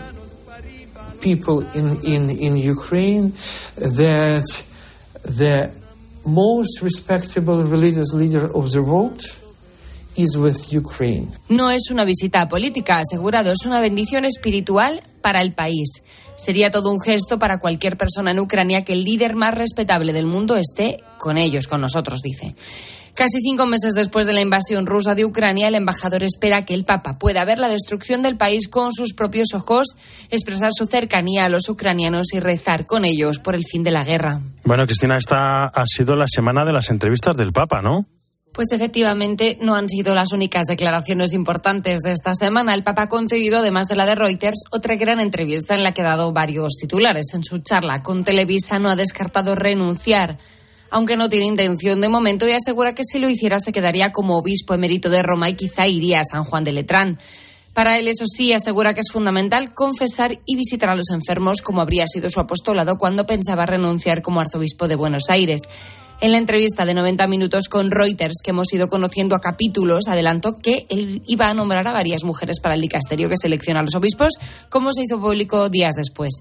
people 1.20 1.66
in, 1.74 1.98
in, 2.02 2.30
in 2.30 2.56
Ukraine 2.56 3.32
that 3.76 4.46
the 5.22 5.70
most 6.24 6.80
respectable 6.80 7.62
religious 7.64 8.14
leader 8.14 8.48
of 8.56 8.70
the 8.70 8.82
world 8.82 9.20
no 11.48 11.70
es 11.70 11.90
una 11.90 12.04
visita 12.04 12.48
política, 12.48 12.98
asegurado, 12.98 13.52
es 13.52 13.66
una 13.66 13.80
bendición 13.80 14.24
espiritual 14.24 15.02
para 15.20 15.40
el 15.40 15.54
país. 15.54 16.02
Sería 16.36 16.70
todo 16.70 16.90
un 16.92 17.00
gesto 17.00 17.38
para 17.38 17.58
cualquier 17.58 17.96
persona 17.96 18.32
en 18.32 18.40
Ucrania 18.40 18.84
que 18.84 18.92
el 18.92 19.04
líder 19.04 19.36
más 19.36 19.54
respetable 19.54 20.12
del 20.12 20.26
mundo 20.26 20.56
esté 20.56 20.98
con 21.18 21.38
ellos, 21.38 21.68
con 21.68 21.80
nosotros, 21.80 22.20
dice. 22.22 22.54
Casi 23.14 23.40
cinco 23.40 23.64
meses 23.66 23.94
después 23.94 24.26
de 24.26 24.32
la 24.32 24.40
invasión 24.40 24.86
rusa 24.86 25.14
de 25.14 25.24
Ucrania, 25.24 25.68
el 25.68 25.76
embajador 25.76 26.24
espera 26.24 26.64
que 26.64 26.74
el 26.74 26.84
Papa 26.84 27.16
pueda 27.16 27.44
ver 27.44 27.60
la 27.60 27.68
destrucción 27.68 28.22
del 28.22 28.36
país 28.36 28.66
con 28.66 28.92
sus 28.92 29.14
propios 29.14 29.54
ojos, 29.54 29.86
expresar 30.30 30.72
su 30.76 30.86
cercanía 30.86 31.44
a 31.44 31.48
los 31.48 31.68
ucranianos 31.68 32.34
y 32.34 32.40
rezar 32.40 32.86
con 32.86 33.04
ellos 33.04 33.38
por 33.38 33.54
el 33.54 33.64
fin 33.64 33.84
de 33.84 33.92
la 33.92 34.02
guerra. 34.02 34.40
Bueno, 34.64 34.84
Cristina, 34.86 35.16
esta 35.16 35.66
ha 35.66 35.84
sido 35.86 36.16
la 36.16 36.26
semana 36.26 36.64
de 36.64 36.72
las 36.72 36.90
entrevistas 36.90 37.36
del 37.36 37.52
Papa, 37.52 37.82
¿no? 37.82 38.04
Pues 38.54 38.70
efectivamente 38.70 39.58
no 39.60 39.74
han 39.74 39.88
sido 39.88 40.14
las 40.14 40.30
únicas 40.30 40.66
declaraciones 40.66 41.32
importantes 41.32 42.02
de 42.02 42.12
esta 42.12 42.34
semana. 42.34 42.72
El 42.72 42.84
Papa 42.84 43.02
ha 43.02 43.08
concedido, 43.08 43.58
además 43.58 43.88
de 43.88 43.96
la 43.96 44.06
de 44.06 44.14
Reuters, 44.14 44.62
otra 44.70 44.94
gran 44.94 45.18
entrevista 45.18 45.74
en 45.74 45.82
la 45.82 45.90
que 45.90 46.02
ha 46.02 46.10
dado 46.10 46.32
varios 46.32 46.76
titulares. 46.76 47.34
En 47.34 47.42
su 47.42 47.58
charla 47.58 48.04
con 48.04 48.22
Televisa 48.22 48.78
no 48.78 48.90
ha 48.90 48.94
descartado 48.94 49.56
renunciar, 49.56 50.38
aunque 50.88 51.16
no 51.16 51.28
tiene 51.28 51.46
intención 51.46 52.00
de 52.00 52.08
momento 52.08 52.46
y 52.46 52.52
asegura 52.52 52.94
que 52.94 53.02
si 53.02 53.18
lo 53.18 53.28
hiciera 53.28 53.58
se 53.58 53.72
quedaría 53.72 54.12
como 54.12 54.36
obispo 54.36 54.72
emérito 54.72 55.10
de 55.10 55.24
Roma 55.24 55.50
y 55.50 55.54
quizá 55.54 55.88
iría 55.88 56.20
a 56.20 56.24
San 56.24 56.44
Juan 56.44 56.62
de 56.62 56.70
Letrán. 56.70 57.18
Para 57.72 57.98
él, 57.98 58.06
eso 58.06 58.24
sí, 58.28 58.52
asegura 58.52 58.94
que 58.94 59.00
es 59.00 59.10
fundamental 59.10 59.74
confesar 59.74 60.38
y 60.46 60.54
visitar 60.54 60.90
a 60.90 60.94
los 60.94 61.10
enfermos 61.10 61.60
como 61.60 61.80
habría 61.80 62.06
sido 62.06 62.30
su 62.30 62.38
apostolado 62.38 62.98
cuando 62.98 63.26
pensaba 63.26 63.66
renunciar 63.66 64.22
como 64.22 64.38
arzobispo 64.38 64.86
de 64.86 64.94
Buenos 64.94 65.24
Aires. 65.28 65.62
En 66.24 66.32
la 66.32 66.38
entrevista 66.38 66.86
de 66.86 66.94
90 66.94 67.26
minutos 67.26 67.68
con 67.68 67.90
Reuters, 67.90 68.40
que 68.42 68.52
hemos 68.52 68.72
ido 68.72 68.88
conociendo 68.88 69.36
a 69.36 69.42
capítulos, 69.42 70.08
adelantó 70.08 70.54
que 70.54 70.86
él 70.88 71.20
iba 71.26 71.50
a 71.50 71.52
nombrar 71.52 71.86
a 71.86 71.92
varias 71.92 72.24
mujeres 72.24 72.60
para 72.60 72.76
el 72.76 72.80
dicasterio 72.80 73.28
que 73.28 73.36
selecciona 73.36 73.80
a 73.80 73.82
los 73.82 73.94
obispos, 73.94 74.32
como 74.70 74.94
se 74.94 75.02
hizo 75.02 75.20
público 75.20 75.68
días 75.68 75.94
después. 75.94 76.32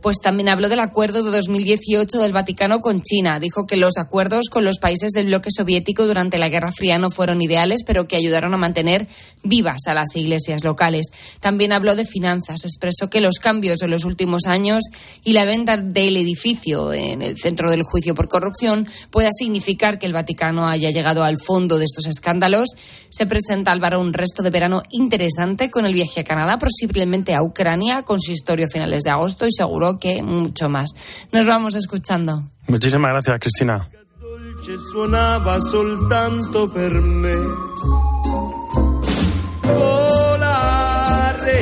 Pues 0.00 0.18
también 0.22 0.48
habló 0.48 0.68
del 0.68 0.80
acuerdo 0.80 1.22
de 1.22 1.30
2018 1.30 2.18
del 2.18 2.32
Vaticano 2.32 2.80
con 2.80 3.02
China. 3.02 3.40
Dijo 3.40 3.66
que 3.66 3.76
los 3.76 3.98
acuerdos 3.98 4.48
con 4.50 4.64
los 4.64 4.78
países 4.78 5.12
del 5.12 5.26
bloque 5.26 5.50
soviético 5.50 6.06
durante 6.06 6.38
la 6.38 6.48
Guerra 6.48 6.70
Fría 6.70 6.98
no 6.98 7.10
fueron 7.10 7.42
ideales, 7.42 7.82
pero 7.84 8.06
que 8.06 8.16
ayudaron 8.16 8.54
a 8.54 8.58
mantener 8.58 9.08
vivas 9.42 9.82
a 9.86 9.94
las 9.94 10.14
iglesias 10.14 10.64
locales. 10.64 11.08
También 11.40 11.72
habló 11.72 11.96
de 11.96 12.04
finanzas. 12.04 12.64
Expresó 12.64 13.10
que 13.10 13.20
los 13.20 13.38
cambios 13.38 13.78
de 13.78 13.88
los 13.88 14.04
últimos 14.04 14.46
años 14.46 14.84
y 15.24 15.32
la 15.32 15.44
venta 15.44 15.76
del 15.76 16.16
edificio 16.18 16.92
en 16.92 17.22
el 17.22 17.36
centro 17.38 17.70
del 17.70 17.82
juicio 17.82 18.14
por 18.14 18.28
corrupción 18.28 18.86
pueda 19.26 19.32
significar 19.36 19.98
que 19.98 20.06
el 20.06 20.12
Vaticano 20.12 20.68
haya 20.68 20.90
llegado 20.90 21.24
al 21.24 21.36
fondo 21.40 21.78
de 21.78 21.84
estos 21.84 22.06
escándalos. 22.06 22.68
Se 23.08 23.26
presenta 23.26 23.72
Álvaro 23.72 24.00
un 24.00 24.12
resto 24.12 24.40
de 24.44 24.50
verano 24.50 24.84
interesante 24.90 25.68
con 25.68 25.84
el 25.84 25.94
viaje 25.94 26.20
a 26.20 26.24
Canadá, 26.24 26.60
posiblemente 26.60 27.34
a 27.34 27.42
Ucrania, 27.42 28.02
consistorio 28.02 28.66
a 28.66 28.68
finales 28.68 29.02
de 29.02 29.10
agosto 29.10 29.44
y 29.44 29.52
seguro 29.52 29.98
que 29.98 30.22
mucho 30.22 30.68
más. 30.68 30.90
Nos 31.32 31.44
vamos 31.48 31.74
escuchando. 31.74 32.44
Muchísimas 32.68 33.10
gracias, 33.10 33.40
Cristina. 33.40 33.88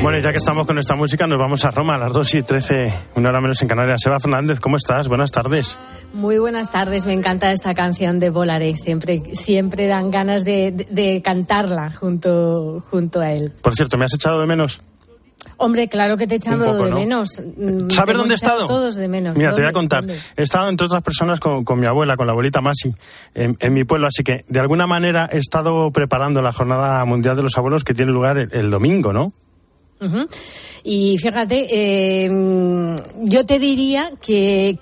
Bueno, 0.05 0.19
ya 0.19 0.33
que 0.33 0.39
estamos 0.39 0.67
con 0.67 0.79
esta 0.79 0.95
música, 0.95 1.27
nos 1.27 1.39
vamos 1.39 1.65
a 1.65 1.71
Roma 1.71 1.95
a 1.95 1.99
las 1.99 2.13
2 2.13 2.35
y 2.35 2.43
13, 2.43 2.95
una 3.15 3.31
hora 3.31 3.41
menos 3.41 3.63
en 3.63 3.69
Canarias. 3.69 4.03
Seba 4.03 4.21
Fernández, 4.21 4.61
¿cómo 4.61 4.77
estás? 4.77 5.09
Buenas 5.09 5.31
tardes. 5.31 5.79
Muy 6.13 6.37
buenas 6.37 6.71
tardes, 6.71 7.07
me 7.07 7.15
encanta 7.15 7.51
esta 7.53 7.73
canción 7.73 8.21
de 8.21 8.29
Volaré. 8.29 8.77
Siempre, 8.77 9.23
siempre 9.35 9.87
dan 9.87 10.11
ganas 10.11 10.45
de, 10.45 10.73
de 10.91 11.23
cantarla 11.25 11.91
junto, 11.91 12.85
junto 12.91 13.21
a 13.21 13.33
él. 13.33 13.55
Por 13.63 13.75
cierto, 13.75 13.97
¿me 13.97 14.05
has 14.05 14.13
echado 14.13 14.39
de 14.41 14.47
menos? 14.47 14.79
Hombre, 15.57 15.89
claro 15.89 16.17
que 16.17 16.27
te 16.27 16.35
he 16.35 16.37
echado 16.37 16.85
de 16.85 16.93
menos. 16.93 17.41
Mm, 17.57 17.89
¿Sabes 17.89 18.17
dónde 18.17 18.35
he 18.35 18.37
estado? 18.37 18.67
Todos 18.67 18.97
de 18.97 19.09
menos. 19.09 19.37
Mira, 19.37 19.55
te 19.55 19.63
voy 19.63 19.71
a 19.71 19.73
contar. 19.73 20.05
He 20.37 20.43
estado, 20.43 20.69
entre 20.69 20.87
otras 20.87 21.03
personas, 21.03 21.41
con, 21.41 21.65
mi 21.79 21.87
abuela, 21.87 22.17
con 22.17 22.27
la 22.27 22.33
abuelita 22.33 22.61
Masi, 22.61 22.95
en, 23.35 23.73
mi 23.73 23.85
pueblo. 23.85 24.07
Así 24.07 24.23
que, 24.23 24.45
de 24.49 24.61
alguna 24.61 24.87
manera, 24.87 25.29
he 25.33 25.39
estado 25.39 25.91
preparando 25.93 26.43
la 26.43 26.53
Jornada 26.53 27.05
Mundial 27.05 27.37
de 27.37 27.43
los 27.43 27.57
Abuelos 27.57 27.85
que 27.85 27.95
tiene 27.95 28.13
lugar 28.13 28.37
el, 28.37 28.71
domingo, 28.71 29.13
¿no? 29.13 29.33
Y 30.87 31.17
fíjate, 31.19 31.67
eh, 31.71 32.31
yo 33.23 33.45
te 33.47 33.59
diría 33.59 34.13
que, 34.21 34.79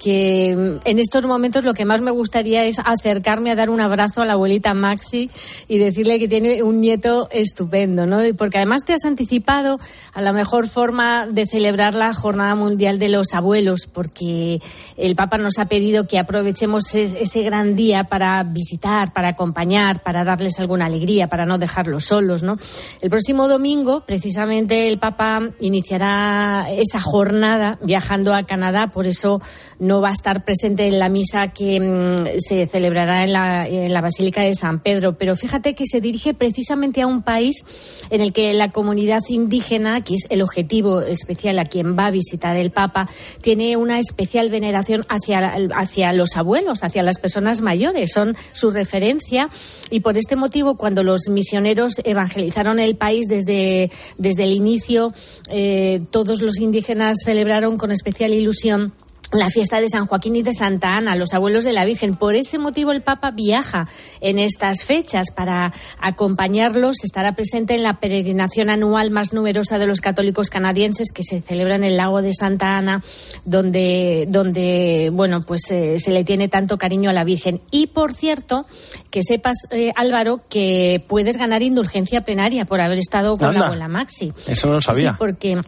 en 0.85 0.99
estos 0.99 1.27
momentos 1.27 1.63
lo 1.63 1.75
que 1.75 1.85
más 1.85 2.01
me 2.01 2.11
gustaría 2.11 2.65
es 2.65 2.81
acercarme 2.85 3.53
a 3.53 3.55
dar 3.55 3.71
un 3.71 3.81
abrazo 3.81 4.23
a 4.23 4.25
la 4.25 4.33
abuelita 4.33 4.75
Maxi 4.75 5.31
y 5.69 5.79
decirle 5.79 6.19
que 6.19 6.27
tiene 6.27 6.65
un 6.65 6.81
nieto 6.81 7.29
estupendo, 7.31 8.05
¿no? 8.07 8.19
Porque 8.37 8.57
además 8.59 8.85
te 8.85 8.95
has 8.95 9.05
anticipado 9.05 9.79
a 10.13 10.21
la 10.23 10.33
mejor 10.33 10.69
forma 10.69 11.29
de 11.29 11.47
celebrar 11.47 11.95
la 11.95 12.13
Jornada 12.15 12.57
Mundial 12.57 12.99
de 12.99 13.09
los 13.09 13.33
Abuelos, 13.33 13.89
porque 13.93 14.61
el 14.97 15.15
Papa 15.15 15.39
nos 15.39 15.61
ha 15.61 15.67
pedido 15.67 16.09
que 16.09 16.19
aprovechemos 16.19 16.95
ese 16.95 17.43
gran 17.43 17.77
día 17.77 18.05
para 18.05 18.43
visitar, 18.43 19.13
para 19.13 19.29
acompañar, 19.29 20.03
para 20.03 20.25
darles 20.25 20.59
alguna 20.59 20.87
alegría, 20.87 21.29
para 21.29 21.47
no 21.47 21.59
dejarlos 21.59 22.07
solos, 22.07 22.43
¿no? 22.43 22.59
El 23.01 23.09
próximo 23.09 23.47
domingo, 23.47 24.03
precisamente, 24.05 24.89
el 24.89 24.99
Papa 24.99 25.12
Iniciará 25.61 26.67
esa 26.71 27.01
jornada 27.01 27.79
viajando 27.83 28.35
a 28.35 28.43
Canadá, 28.43 28.87
por 28.89 29.07
eso 29.07 29.41
no 29.79 30.01
va 30.01 30.11
a 30.11 30.13
estar 30.13 30.45
presente 30.45 30.87
en 30.87 30.99
la 30.99 31.09
misa 31.09 31.49
que 31.49 31.81
mm, 31.81 32.39
se 32.39 32.67
celebrará 32.67 33.25
en 33.25 33.33
la, 33.33 33.67
en 33.67 33.93
la 33.93 34.01
Basílica 34.01 34.43
de 34.43 34.55
San 34.55 34.81
Pedro. 34.81 35.17
Pero 35.19 35.37
fíjate 35.37 35.75
que 35.75 35.87
se 35.87 36.01
dirige 36.01 36.35
precisamente 36.35 37.03
a 37.03 37.07
un 37.07 37.23
país 37.23 37.65
en 38.11 38.21
el 38.21 38.33
que 38.33 38.53
la 38.55 38.71
comunidad 38.71 39.21
indígena, 39.29 40.03
que 40.03 40.15
es 40.15 40.27
el 40.31 40.43
objetivo 40.43 41.01
especial 41.01 41.59
a 41.59 41.65
quien 41.65 41.97
va 41.99 42.07
a 42.07 42.11
visitar 42.11 42.57
el 42.57 42.71
Papa, 42.71 43.09
tiene 43.41 43.77
una 43.77 43.99
especial 43.99 44.51
veneración 44.51 45.05
hacia, 45.09 45.57
hacia 45.75 46.13
los 46.13 46.37
abuelos, 46.37 46.83
hacia 46.83 47.03
las 47.03 47.19
personas 47.19 47.61
mayores. 47.61 48.13
Son 48.13 48.37
su 48.53 48.71
referencia 48.71 49.49
y 49.91 50.01
por 50.01 50.17
este 50.17 50.37
motivo, 50.37 50.77
cuando 50.77 51.03
los 51.03 51.29
misioneros 51.29 52.01
evangelizaron 52.05 52.79
el 52.79 52.97
país 52.97 53.27
desde, 53.29 53.91
desde 54.19 54.45
el 54.45 54.53
inicio, 54.53 55.13
eh, 55.51 56.03
todos 56.11 56.41
los 56.41 56.59
indígenas 56.59 57.19
celebraron 57.25 57.77
con 57.77 57.91
especial 57.91 58.33
ilusión 58.33 58.93
la 59.33 59.49
fiesta 59.49 59.81
de 59.81 59.89
San 59.89 60.07
Joaquín 60.07 60.37
y 60.37 60.43
de 60.43 60.53
Santa 60.53 60.97
Ana, 60.97 61.17
los 61.17 61.33
abuelos 61.33 61.65
de 61.65 61.73
la 61.73 61.85
Virgen. 61.85 62.17
Por 62.17 62.35
ese 62.35 62.59
motivo 62.59 62.93
el 62.93 63.03
Papa 63.03 63.31
viaja 63.31 63.89
en 64.21 64.39
estas 64.39 64.85
fechas 64.85 65.31
para 65.35 65.73
acompañarlos. 65.99 67.03
Estará 67.03 67.35
presente 67.35 67.75
en 67.75 67.83
la 67.83 67.99
peregrinación 67.99 68.69
anual 68.71 69.11
más 69.11 69.33
numerosa 69.33 69.79
de 69.79 69.87
los 69.87 70.01
católicos 70.01 70.51
canadienses 70.51 71.13
que 71.13 71.23
se 71.23 71.41
celebra 71.41 71.77
en 71.77 71.85
el 71.85 71.97
lago 71.97 72.21
de 72.21 72.33
Santa 72.33 72.77
Ana, 72.77 73.03
donde, 73.45 74.27
donde 74.29 75.11
bueno, 75.13 75.43
pues 75.43 75.71
eh, 75.71 75.99
se 75.99 76.11
le 76.11 76.25
tiene 76.25 76.49
tanto 76.49 76.77
cariño 76.77 77.11
a 77.11 77.13
la 77.15 77.25
Virgen. 77.25 77.63
Y 77.71 77.87
por 77.87 78.13
cierto, 78.13 78.67
que 79.11 79.23
sepas, 79.23 79.57
eh, 79.71 79.93
Álvaro, 79.97 80.43
que 80.49 81.05
puedes 81.09 81.39
ganar 81.39 81.63
indulgencia 81.63 82.23
plenaria 82.23 82.67
por 82.67 82.81
haber 82.81 82.99
estado 82.99 83.37
con 83.37 83.55
la 83.55 83.67
abuela 83.67 83.89
Maxi. 83.89 84.33
Eso 84.47 84.69
no 84.69 84.75
lo 84.75 84.81
sabía. 84.81 85.11
Sí, 85.11 85.17
porque 85.19 85.63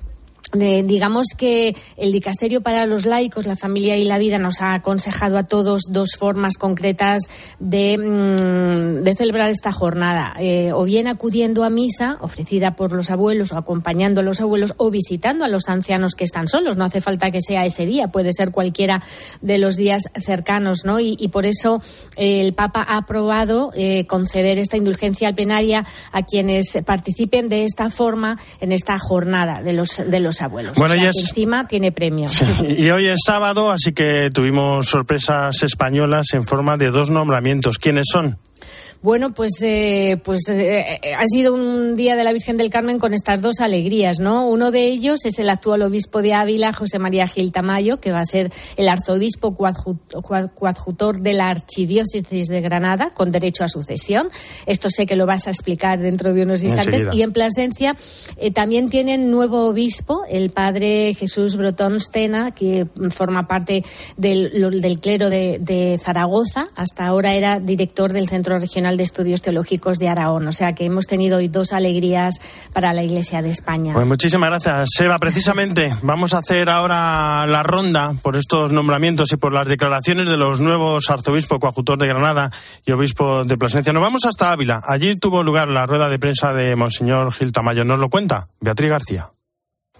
digamos 0.55 1.29
que 1.37 1.77
el 1.97 2.13
dicasterio 2.13 2.61
para 2.61 2.87
los 2.87 3.07
laicos, 3.07 3.47
la 3.47 3.57
familia 3.57 3.97
y 3.97 4.05
la 4.05 4.19
vida 4.19 4.39
nos 4.39 4.61
ha 4.61 4.75
aconsejado 4.75 5.39
a 5.39 5.45
todos 5.45 5.83
dos 5.89 6.11
formas 6.19 6.57
concretas 6.57 7.25
de, 7.59 7.99
mm, 7.99 9.15
celebrar 9.17 9.49
esta 9.49 9.73
jornada, 9.73 10.35
eh, 10.39 10.73
o 10.73 10.85
bien 10.85 11.07
acudiendo 11.07 11.65
a 11.65 11.71
misa 11.71 12.19
ofrecida 12.21 12.75
por 12.75 12.93
los 12.93 13.11
abuelos 13.11 13.53
o 13.53 13.57
acompañando 13.57 14.21
a 14.21 14.23
los 14.23 14.41
abuelos 14.41 14.75
o 14.77 14.91
visitando 14.91 15.45
a 15.45 15.49
los 15.49 15.69
ancianos 15.69 16.15
que 16.15 16.25
están 16.25 16.49
solos. 16.49 16.77
No 16.77 16.85
hace 16.85 17.01
falta 17.01 17.31
que 17.31 17.41
sea 17.41 17.65
ese 17.65 17.87
día, 17.87 18.09
puede 18.09 18.33
ser 18.33 18.51
cualquiera 18.51 19.03
de 19.41 19.59
los 19.59 19.77
días 19.77 20.05
cercanos, 20.21 20.85
¿no? 20.85 20.99
Y, 21.01 21.29
por 21.29 21.47
eso 21.47 21.83
eh, 22.17 22.41
el 22.41 22.53
Papa 22.53 22.85
ha 22.87 22.99
aprobado 22.99 23.73
eh, 23.75 24.07
conceder 24.07 24.59
esta 24.59 24.77
indulgencia 24.77 25.33
plenaria 25.33 25.85
a 26.13 26.23
quienes 26.23 26.79
participen 26.85 27.49
de 27.49 27.65
esta 27.65 27.91
forma 27.91 28.39
en 28.61 28.73
esta 28.73 28.99
jornada 28.99 29.63
de 29.63 29.73
los 29.73 30.03
de 30.09 30.21
los 30.21 30.43
abuelos. 30.45 30.77
Bueno, 30.77 30.95
y 30.95 31.05
encima 31.05 31.67
tiene 31.67 31.93
premio. 31.93 32.29
Y 32.69 32.91
hoy 32.91 33.07
es 33.07 33.21
sábado, 33.25 33.71
así 33.71 33.93
que 33.93 34.31
tuvimos 34.33 34.87
sorpresas 34.87 35.63
españolas 35.63 36.27
en 36.33 36.45
forma 36.45 36.77
de 36.77 36.91
dos 36.91 37.11
nombramientos. 37.11 37.79
¿Quiénes 37.79 38.07
son? 38.11 38.39
Bueno, 39.05 39.35
pues, 39.35 39.61
eh, 39.61 40.19
pues 40.25 40.49
eh, 40.49 40.99
ha 41.19 41.27
sido 41.27 41.53
un 41.53 41.95
día 41.95 42.17
de 42.17 42.25
la 42.25 42.33
Virgen 42.33 42.57
del 42.57 42.71
Carmen 42.71 42.99
con 42.99 43.13
estas 43.13 43.43
dos 43.43 43.61
alegrías, 43.61 44.19
¿no? 44.19 44.49
Uno 44.49 44.71
de 44.71 44.87
ellos 44.87 45.27
es 45.27 45.39
el 45.39 45.51
actual 45.51 45.83
obispo 45.83 46.23
de 46.23 46.33
Ávila, 46.33 46.73
José 46.73 46.99
María 46.99 47.29
Gil 47.29 47.53
Tamayo, 47.53 48.01
que 48.01 48.13
va 48.13 48.21
a 48.21 48.25
ser 48.25 48.51
el 48.79 48.89
arzobispo 48.89 49.55
coadjutor 49.55 51.21
de 51.21 51.35
la 51.35 51.51
Archidiócesis 51.51 52.49
de 52.49 52.63
Granada, 52.63 53.11
con 53.11 53.31
derecho 53.31 53.63
a 53.63 53.69
sucesión. 53.69 54.31
Esto 54.65 54.89
sé 54.89 55.05
que 55.05 55.17
lo 55.17 55.27
vas 55.27 55.49
a 55.49 55.51
explicar 55.51 55.99
dentro 55.99 56.33
de 56.33 56.43
unos 56.45 56.63
instantes. 56.63 57.07
Y 57.13 57.21
en 57.21 57.33
Plasencia 57.33 57.97
eh, 58.39 58.53
también 58.53 58.89
tienen 58.89 59.31
nuevo 59.31 59.67
obispo, 59.67 60.23
el 60.31 60.49
padre 60.49 61.13
Jesús 61.13 61.57
Brotón 61.57 62.01
Stena, 62.01 62.53
que 62.53 62.87
forma 63.11 63.47
parte 63.49 63.85
del, 64.17 64.81
del 64.81 64.99
clero 64.99 65.29
de, 65.29 65.59
de 65.61 66.01
Zaragoza. 66.03 66.69
Hasta 66.75 67.05
ahora 67.05 67.35
era 67.35 67.61
director 67.61 68.11
del 68.11 68.31
Centro 68.31 68.59
Regional 68.59 68.94
de 68.97 69.05
Estudios 69.05 69.43
Teológicos 69.43 69.99
de 69.99 70.09
Aragón. 70.09 70.47
O 70.49 70.53
sea 70.53 70.75
que 70.75 70.85
hemos 70.85 71.07
tenido 71.07 71.39
hoy 71.39 71.49
dos 71.49 71.73
alegrías 71.73 72.41
para 72.73 72.93
la 72.93 73.03
Iglesia 73.03 73.43
de 73.43 73.51
España. 73.51 73.93
Pues 73.93 74.07
muchísimas 74.07 74.51
gracias, 74.51 74.89
Seba. 74.97 75.19
Precisamente 75.19 75.95
vamos 76.03 76.35
a 76.35 76.39
hacer 76.39 76.69
ahora 76.69 77.47
la 77.47 77.63
ronda 77.63 78.15
por 78.23 78.37
estos 78.37 78.73
nombramientos 78.73 79.33
y 79.33 79.37
por 79.37 79.53
las 79.53 79.69
declaraciones 79.69 80.27
de 80.27 80.37
los 80.37 80.61
nuevos 80.61 81.11
arzobispo 81.11 81.59
coadjutor 81.59 81.99
de 81.99 82.07
Granada 82.07 82.51
y 82.85 82.93
obispo 82.93 83.45
de 83.45 83.57
Plasencia. 83.57 83.93
Nos 83.93 84.03
vamos 84.03 84.25
hasta 84.25 84.53
Ávila. 84.53 84.83
Allí 84.87 85.17
tuvo 85.17 85.43
lugar 85.43 85.69
la 85.69 85.87
rueda 85.87 86.09
de 86.09 86.19
prensa 86.19 86.53
de 86.53 86.77
Monseñor 86.77 87.33
Gil 87.33 87.53
Tamayo. 87.53 87.85
Nos 87.85 87.99
lo 87.99 88.09
cuenta 88.09 88.49
Beatriz 88.61 88.91
García. 88.91 89.31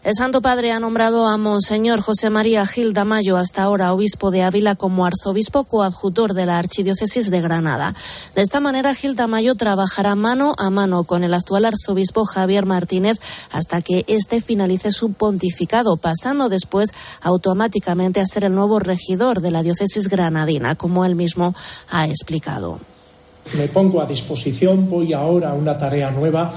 El 0.05 0.13
Santo 0.13 0.43
Padre 0.43 0.71
ha 0.71 0.81
nombrado 0.81 1.27
a 1.27 1.39
Monseñor 1.39 2.03
José 2.03 2.29
María 2.29 2.67
Gil 2.67 2.93
Damayo, 2.93 3.39
hasta 3.39 3.63
ahora 3.63 3.95
obispo 3.95 4.31
de 4.31 4.43
Ávila, 4.43 4.75
como 4.75 5.07
arzobispo 5.07 5.65
coadjutor 5.65 6.35
de 6.35 6.45
la 6.45 6.59
Archidiócesis 6.59 7.31
de 7.31 7.41
Granada. 7.41 7.95
De 8.35 8.43
esta 8.43 8.61
manera, 8.61 8.95
Gil 8.95 9.17
Damayo 9.17 9.55
trabajará 9.55 10.15
mano 10.15 10.55
a 10.59 10.69
mano 10.69 11.05
con 11.05 11.25
el 11.25 11.33
actual 11.33 11.65
arzobispo 11.65 12.27
Javier 12.27 12.67
Martínez 12.67 13.19
hasta 13.51 13.81
que 13.81 14.05
éste 14.07 14.43
finalice 14.43 14.93
su 14.93 15.15
pontificado, 15.15 15.97
pasando 15.97 16.51
después 16.51 16.91
automáticamente 17.23 18.21
a 18.21 18.27
ser 18.27 18.45
el 18.45 18.55
nuevo 18.55 18.81
regidor 18.81 19.41
de 19.41 19.53
la 19.53 19.63
diócesis 19.63 20.09
granadina, 20.09 20.75
como 20.75 21.07
él 21.07 21.15
mismo 21.15 21.55
ha 21.91 22.07
explicado. 22.07 22.79
Me 23.57 23.69
pongo 23.69 24.03
a 24.03 24.07
disposición, 24.07 24.87
voy 24.91 25.15
ahora 25.15 25.53
a 25.53 25.55
una 25.55 25.79
tarea 25.79 26.11
nueva 26.11 26.53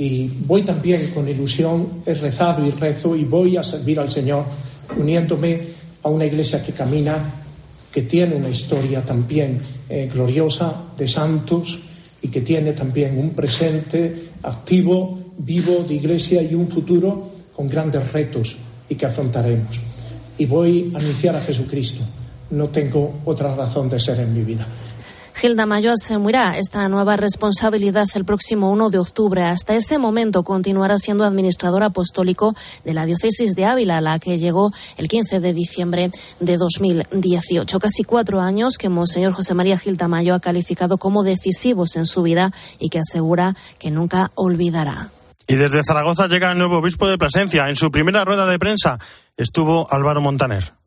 y 0.00 0.28
voy 0.46 0.62
también 0.62 1.10
con 1.12 1.28
ilusión, 1.28 2.02
he 2.06 2.14
rezado 2.14 2.66
y 2.66 2.70
rezo 2.70 3.14
y 3.14 3.24
voy 3.24 3.58
a 3.58 3.62
servir 3.62 4.00
al 4.00 4.10
Señor 4.10 4.46
uniéndome 4.96 5.60
a 6.02 6.08
una 6.08 6.24
iglesia 6.24 6.64
que 6.64 6.72
camina, 6.72 7.14
que 7.92 8.02
tiene 8.02 8.34
una 8.34 8.48
historia 8.48 9.02
también 9.02 9.60
eh, 9.90 10.08
gloriosa 10.10 10.84
de 10.96 11.06
santos 11.06 11.80
y 12.22 12.28
que 12.28 12.40
tiene 12.40 12.72
también 12.72 13.18
un 13.18 13.34
presente 13.34 14.30
activo, 14.42 15.20
vivo 15.36 15.84
de 15.86 15.96
iglesia 15.96 16.42
y 16.42 16.54
un 16.54 16.68
futuro 16.68 17.32
con 17.54 17.68
grandes 17.68 18.10
retos 18.10 18.56
y 18.88 18.94
que 18.94 19.04
afrontaremos. 19.04 19.82
Y 20.38 20.46
voy 20.46 20.92
a 20.94 20.98
anunciar 20.98 21.36
a 21.36 21.40
Jesucristo. 21.40 22.02
No 22.52 22.68
tengo 22.70 23.20
otra 23.26 23.54
razón 23.54 23.90
de 23.90 24.00
ser 24.00 24.18
en 24.20 24.32
mi 24.32 24.44
vida. 24.44 24.66
Gilda 25.40 25.64
Mayo 25.64 25.92
asumirá 25.92 26.58
esta 26.58 26.86
nueva 26.90 27.16
responsabilidad 27.16 28.06
el 28.14 28.26
próximo 28.26 28.70
1 28.72 28.90
de 28.90 28.98
octubre. 28.98 29.42
Hasta 29.42 29.74
ese 29.74 29.96
momento 29.96 30.42
continuará 30.42 30.98
siendo 30.98 31.24
administrador 31.24 31.82
apostólico 31.82 32.54
de 32.84 32.92
la 32.92 33.06
diócesis 33.06 33.54
de 33.54 33.64
Ávila, 33.64 33.96
a 33.96 34.00
la 34.02 34.18
que 34.18 34.36
llegó 34.36 34.70
el 34.98 35.08
15 35.08 35.40
de 35.40 35.54
diciembre 35.54 36.10
de 36.40 36.56
2018. 36.58 37.78
Casi 37.78 38.04
cuatro 38.04 38.42
años 38.42 38.76
que 38.76 38.90
Monseñor 38.90 39.32
José 39.32 39.54
María 39.54 39.78
Gilda 39.78 40.08
Mayo 40.08 40.34
ha 40.34 40.40
calificado 40.40 40.98
como 40.98 41.22
decisivos 41.22 41.96
en 41.96 42.04
su 42.04 42.20
vida 42.20 42.52
y 42.78 42.90
que 42.90 42.98
asegura 42.98 43.56
que 43.78 43.90
nunca 43.90 44.32
olvidará. 44.34 45.08
Y 45.48 45.56
desde 45.56 45.82
Zaragoza 45.82 46.28
llega 46.28 46.52
el 46.52 46.58
nuevo 46.58 46.80
obispo 46.80 47.08
de 47.08 47.16
Plasencia. 47.16 47.70
En 47.70 47.76
su 47.76 47.90
primera 47.90 48.26
rueda 48.26 48.44
de 48.44 48.58
prensa 48.58 48.98
estuvo 49.38 49.90
Álvaro 49.90 50.20
Montaner. 50.20 50.79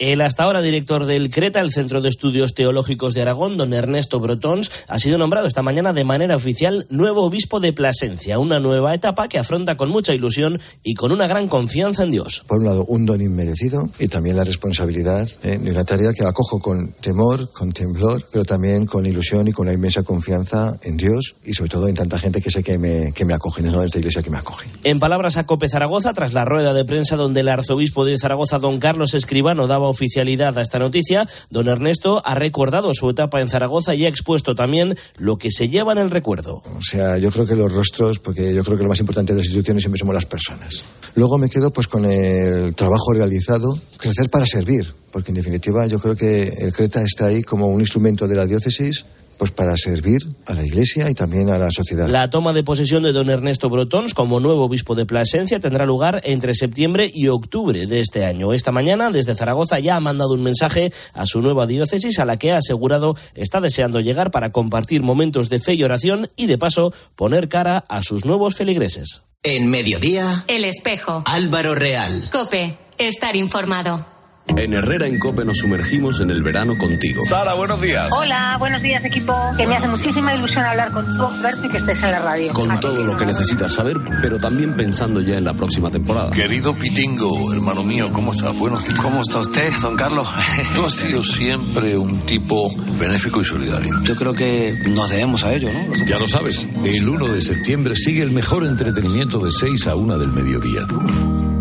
El 0.00 0.22
hasta 0.22 0.42
ahora 0.42 0.60
director 0.60 1.06
del 1.06 1.30
CRETA, 1.30 1.60
el 1.60 1.70
Centro 1.70 2.00
de 2.00 2.08
Estudios 2.08 2.54
Teológicos 2.54 3.14
de 3.14 3.22
Aragón, 3.22 3.56
don 3.56 3.72
Ernesto 3.72 4.18
Brotons, 4.18 4.72
ha 4.88 4.98
sido 4.98 5.18
nombrado 5.18 5.46
esta 5.46 5.62
mañana 5.62 5.92
de 5.92 6.02
manera 6.02 6.34
oficial 6.34 6.84
nuevo 6.90 7.22
obispo 7.22 7.60
de 7.60 7.72
Plasencia, 7.72 8.40
una 8.40 8.58
nueva 8.58 8.92
etapa 8.92 9.28
que 9.28 9.38
afronta 9.38 9.76
con 9.76 9.90
mucha 9.90 10.12
ilusión 10.12 10.60
y 10.82 10.94
con 10.94 11.12
una 11.12 11.28
gran 11.28 11.46
confianza 11.46 12.02
en 12.02 12.10
Dios. 12.10 12.42
Por 12.48 12.58
un 12.58 12.64
lado, 12.64 12.84
un 12.86 13.06
don 13.06 13.20
inmerecido 13.20 13.88
y 14.00 14.08
también 14.08 14.36
la 14.36 14.42
responsabilidad 14.42 15.28
eh, 15.44 15.58
de 15.58 15.70
una 15.70 15.84
tarea 15.84 16.12
que 16.12 16.24
acojo 16.24 16.58
con 16.58 16.92
temor, 16.94 17.52
con 17.52 17.70
temblor, 17.70 18.26
pero 18.32 18.44
también 18.44 18.86
con 18.86 19.06
ilusión 19.06 19.46
y 19.46 19.52
con 19.52 19.68
una 19.68 19.74
inmensa 19.74 20.02
confianza 20.02 20.76
en 20.82 20.96
Dios 20.96 21.36
y 21.44 21.54
sobre 21.54 21.70
todo 21.70 21.86
en 21.86 21.94
tanta 21.94 22.18
gente 22.18 22.40
que 22.40 22.50
sé 22.50 22.64
que 22.64 22.78
me, 22.78 23.12
que 23.12 23.24
me 23.24 23.34
acoge, 23.34 23.62
no 23.62 23.80
esta 23.80 23.98
iglesia 23.98 24.24
que 24.24 24.30
me 24.30 24.38
acoge. 24.38 24.66
En 24.82 24.98
palabras 24.98 25.36
a 25.36 25.46
Cope 25.46 25.68
Zaragoza, 25.68 26.12
tras 26.14 26.32
la 26.32 26.44
rueda 26.44 26.74
de 26.74 26.84
prensa 26.84 27.14
donde 27.14 27.40
el 27.40 27.48
arzobispo 27.48 28.04
de 28.04 28.18
Zaragoza, 28.18 28.58
don 28.58 28.80
Carlos 28.80 29.14
Escribano, 29.14 29.68
daba 29.68 29.83
oficialidad 29.88 30.56
a 30.58 30.62
esta 30.62 30.78
noticia, 30.78 31.26
don 31.50 31.68
Ernesto 31.68 32.22
ha 32.24 32.34
recordado 32.34 32.92
su 32.94 33.10
etapa 33.10 33.40
en 33.40 33.48
Zaragoza 33.48 33.94
y 33.94 34.04
ha 34.04 34.08
expuesto 34.08 34.54
también 34.54 34.96
lo 35.16 35.36
que 35.36 35.50
se 35.50 35.68
lleva 35.68 35.92
en 35.92 35.98
el 35.98 36.10
recuerdo. 36.10 36.62
O 36.76 36.82
sea, 36.82 37.18
yo 37.18 37.30
creo 37.30 37.46
que 37.46 37.56
los 37.56 37.72
rostros, 37.72 38.18
porque 38.18 38.54
yo 38.54 38.64
creo 38.64 38.76
que 38.76 38.82
lo 38.82 38.88
más 38.88 39.00
importante 39.00 39.32
de 39.32 39.38
las 39.38 39.46
instituciones 39.46 39.82
siempre 39.82 39.98
somos 39.98 40.14
las 40.14 40.26
personas. 40.26 40.82
Luego 41.14 41.38
me 41.38 41.48
quedo 41.48 41.72
pues 41.72 41.86
con 41.86 42.04
el 42.04 42.74
trabajo 42.74 43.12
realizado, 43.12 43.78
crecer 43.96 44.30
para 44.30 44.46
servir, 44.46 44.92
porque 45.12 45.30
en 45.30 45.36
definitiva 45.36 45.86
yo 45.86 46.00
creo 46.00 46.16
que 46.16 46.48
el 46.48 46.72
CRETA 46.72 47.02
está 47.02 47.26
ahí 47.26 47.42
como 47.42 47.68
un 47.68 47.80
instrumento 47.80 48.26
de 48.26 48.34
la 48.34 48.46
diócesis 48.46 49.04
pues 49.36 49.50
para 49.50 49.76
servir 49.76 50.22
a 50.46 50.54
la 50.54 50.64
Iglesia 50.64 51.10
y 51.10 51.14
también 51.14 51.50
a 51.50 51.58
la 51.58 51.70
sociedad. 51.70 52.08
La 52.08 52.30
toma 52.30 52.52
de 52.52 52.64
posesión 52.64 53.02
de 53.02 53.12
don 53.12 53.30
Ernesto 53.30 53.68
Brotons 53.70 54.14
como 54.14 54.40
nuevo 54.40 54.64
obispo 54.64 54.94
de 54.94 55.06
Plasencia 55.06 55.60
tendrá 55.60 55.86
lugar 55.86 56.20
entre 56.24 56.54
septiembre 56.54 57.10
y 57.12 57.28
octubre 57.28 57.86
de 57.86 58.00
este 58.00 58.24
año. 58.24 58.52
Esta 58.52 58.72
mañana, 58.72 59.10
desde 59.10 59.34
Zaragoza, 59.34 59.78
ya 59.78 59.96
ha 59.96 60.00
mandado 60.00 60.34
un 60.34 60.42
mensaje 60.42 60.92
a 61.12 61.26
su 61.26 61.42
nueva 61.42 61.66
diócesis 61.66 62.18
a 62.18 62.24
la 62.24 62.38
que 62.38 62.52
ha 62.52 62.58
asegurado 62.58 63.16
está 63.34 63.60
deseando 63.60 64.00
llegar 64.00 64.30
para 64.30 64.52
compartir 64.52 65.02
momentos 65.02 65.48
de 65.48 65.58
fe 65.58 65.74
y 65.74 65.84
oración 65.84 66.28
y, 66.36 66.46
de 66.46 66.58
paso, 66.58 66.92
poner 67.16 67.48
cara 67.48 67.84
a 67.88 68.02
sus 68.02 68.24
nuevos 68.24 68.54
feligreses. 68.54 69.22
En 69.42 69.68
mediodía, 69.68 70.44
El 70.48 70.64
espejo. 70.64 71.22
Álvaro 71.26 71.74
Real. 71.74 72.30
Cope. 72.32 72.78
Estar 72.96 73.36
informado. 73.36 74.13
En 74.46 74.72
Herrera 74.74 75.06
en 75.06 75.18
Cope 75.18 75.44
nos 75.44 75.58
sumergimos 75.58 76.20
en 76.20 76.30
el 76.30 76.42
verano 76.42 76.76
contigo. 76.76 77.22
Sara, 77.28 77.54
buenos 77.54 77.80
días. 77.80 78.10
Hola, 78.12 78.56
buenos 78.58 78.82
días 78.82 79.04
equipo. 79.04 79.34
Que 79.56 79.66
me 79.66 79.74
hace 79.74 79.88
muchísima 79.88 80.34
ilusión 80.34 80.64
hablar 80.64 80.92
contigo, 80.92 81.30
verte 81.42 81.66
y 81.66 81.70
que 81.70 81.78
estés 81.78 82.02
en 82.02 82.10
la 82.12 82.20
radio. 82.20 82.52
Con 82.52 82.78
todo 82.78 83.02
lo 83.04 83.16
que 83.16 83.26
necesitas 83.26 83.72
saber, 83.72 83.96
pero 84.20 84.38
también 84.38 84.74
pensando 84.74 85.20
ya 85.20 85.38
en 85.38 85.44
la 85.44 85.54
próxima 85.54 85.90
temporada. 85.90 86.30
Querido 86.30 86.74
Pitingo, 86.74 87.52
hermano 87.52 87.82
mío, 87.82 88.10
¿cómo 88.12 88.32
estás? 88.32 88.56
Buenos 88.58 88.86
días. 88.86 89.00
¿Cómo 89.00 89.22
está 89.22 89.38
usted, 89.38 89.72
don 89.80 89.96
Carlos? 89.96 90.28
Tú 90.74 90.84
has 90.84 90.94
sido 90.94 91.24
siempre 91.24 91.96
un 91.96 92.20
tipo 92.20 92.70
benéfico 92.98 93.40
y 93.40 93.44
solidario. 93.44 94.02
Yo 94.02 94.14
creo 94.14 94.34
que 94.34 94.78
nos 94.90 95.10
debemos 95.10 95.42
a 95.44 95.54
ello, 95.54 95.68
¿no? 95.72 96.06
Ya 96.06 96.18
lo 96.18 96.28
sabes, 96.28 96.68
el 96.84 97.08
1 97.08 97.26
de 97.26 97.40
septiembre 97.42 97.96
sigue 97.96 98.22
el 98.22 98.30
mejor 98.30 98.64
entretenimiento 98.64 99.38
de 99.38 99.50
6 99.50 99.86
a 99.86 99.96
1 99.96 100.18
del 100.18 100.30
mediodía. 100.30 100.86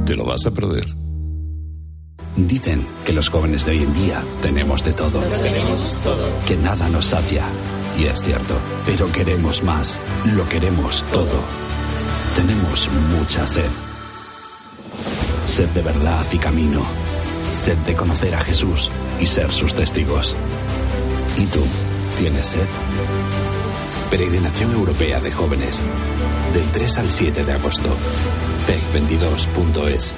Te 0.06 0.16
lo 0.16 0.26
vas 0.26 0.46
a 0.46 0.52
perder. 0.52 0.86
Dicen 2.36 2.88
que 3.06 3.14
los 3.14 3.30
jóvenes 3.30 3.66
de 3.66 3.74
hoy 3.74 3.84
en 3.84 3.94
día 3.94 4.24
tenemos 4.42 4.84
de 4.84 4.94
todo. 4.94 5.22
Pero 5.22 5.40
tenemos 5.40 5.94
todo. 6.04 6.26
Que 6.48 6.58
nada 6.58 6.90
nos 6.90 7.06
sacia. 7.06 7.44
Y 8.00 8.06
es 8.06 8.22
cierto. 8.22 8.56
Pero 8.88 9.12
queremos 9.12 9.64
más. 9.64 10.02
Lo 10.26 10.48
queremos 10.50 11.04
todo. 11.12 11.40
Tenemos 12.36 12.90
mucha 13.16 13.46
sed. 13.46 13.70
Sed 15.46 15.70
de 15.70 15.84
verdad 15.84 16.26
y 16.32 16.38
camino. 16.38 16.82
Sed 17.52 17.78
de 17.80 17.96
conocer 17.96 18.34
a 18.34 18.40
Jesús 18.40 18.90
y 19.20 19.28
ser 19.28 19.54
sus 19.54 19.76
testigos. 19.76 20.36
¿Y 21.38 21.46
tú? 21.46 21.64
¿Tienes 22.18 22.48
sed? 22.48 22.68
Peregrinación 24.10 24.72
Europea 24.72 25.20
de 25.20 25.32
Jóvenes. 25.32 25.86
Del 26.52 26.66
3 26.72 26.98
al 26.98 27.12
7 27.12 27.46
de 27.46 27.54
agosto. 27.54 27.90
PEC22.es. 28.68 30.18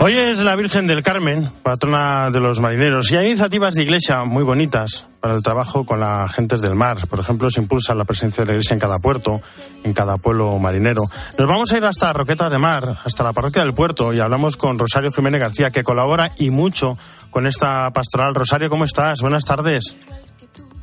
Hoy 0.00 0.12
es 0.12 0.42
la 0.42 0.54
Virgen 0.54 0.86
del 0.86 1.02
Carmen, 1.02 1.50
patrona 1.62 2.30
de 2.30 2.40
los 2.40 2.60
marineros, 2.60 3.10
y 3.10 3.16
hay 3.16 3.28
iniciativas 3.28 3.74
de 3.74 3.82
iglesia 3.82 4.24
muy 4.24 4.44
bonitas 4.44 5.06
para 5.20 5.34
el 5.34 5.42
trabajo 5.42 5.84
con 5.84 6.00
las 6.00 6.32
gentes 6.32 6.60
del 6.60 6.74
mar. 6.74 6.98
Por 7.08 7.20
ejemplo, 7.20 7.50
se 7.50 7.60
impulsa 7.60 7.94
la 7.94 8.04
presencia 8.04 8.44
de 8.44 8.48
la 8.48 8.54
iglesia 8.54 8.74
en 8.74 8.80
cada 8.80 8.98
puerto, 8.98 9.40
en 9.82 9.92
cada 9.92 10.18
pueblo 10.18 10.58
marinero. 10.58 11.02
Nos 11.38 11.48
vamos 11.48 11.72
a 11.72 11.76
ir 11.78 11.84
hasta 11.84 12.12
Roquetas 12.12 12.50
de 12.50 12.58
Mar, 12.58 12.98
hasta 13.04 13.24
la 13.24 13.32
parroquia 13.32 13.62
del 13.62 13.74
puerto, 13.74 14.12
y 14.12 14.20
hablamos 14.20 14.56
con 14.56 14.78
Rosario 14.78 15.10
Jiménez 15.10 15.40
García, 15.40 15.70
que 15.70 15.82
colabora 15.82 16.32
y 16.38 16.50
mucho 16.50 16.96
con 17.30 17.46
esta 17.46 17.90
pastoral. 17.90 18.34
Rosario, 18.34 18.70
¿cómo 18.70 18.84
estás? 18.84 19.20
Buenas 19.20 19.44
tardes. 19.44 19.96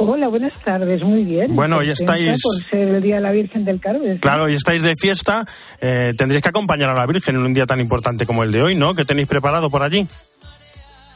Hola, 0.03 0.29
buenas 0.29 0.53
tardes, 0.63 1.03
muy 1.03 1.23
bien. 1.23 1.55
Bueno, 1.55 1.83
ya 1.83 1.91
estáis. 1.91 2.41
Por 2.41 2.69
ser 2.69 2.87
el 2.95 3.01
Día 3.03 3.15
de 3.15 3.21
la 3.21 3.31
Virgen 3.31 3.63
del 3.63 3.79
Carmen. 3.79 4.17
Claro, 4.17 4.49
y 4.49 4.55
estáis 4.55 4.81
de 4.81 4.95
fiesta. 4.95 5.45
Eh, 5.79 6.13
tendréis 6.17 6.41
que 6.41 6.49
acompañar 6.49 6.89
a 6.89 6.95
la 6.95 7.05
Virgen 7.05 7.35
en 7.35 7.43
un 7.43 7.53
día 7.53 7.67
tan 7.67 7.79
importante 7.79 8.25
como 8.25 8.43
el 8.43 8.51
de 8.51 8.63
hoy, 8.63 8.75
¿no? 8.75 8.95
¿Qué 8.95 9.05
tenéis 9.05 9.27
preparado 9.27 9.69
por 9.69 9.83
allí? 9.83 10.07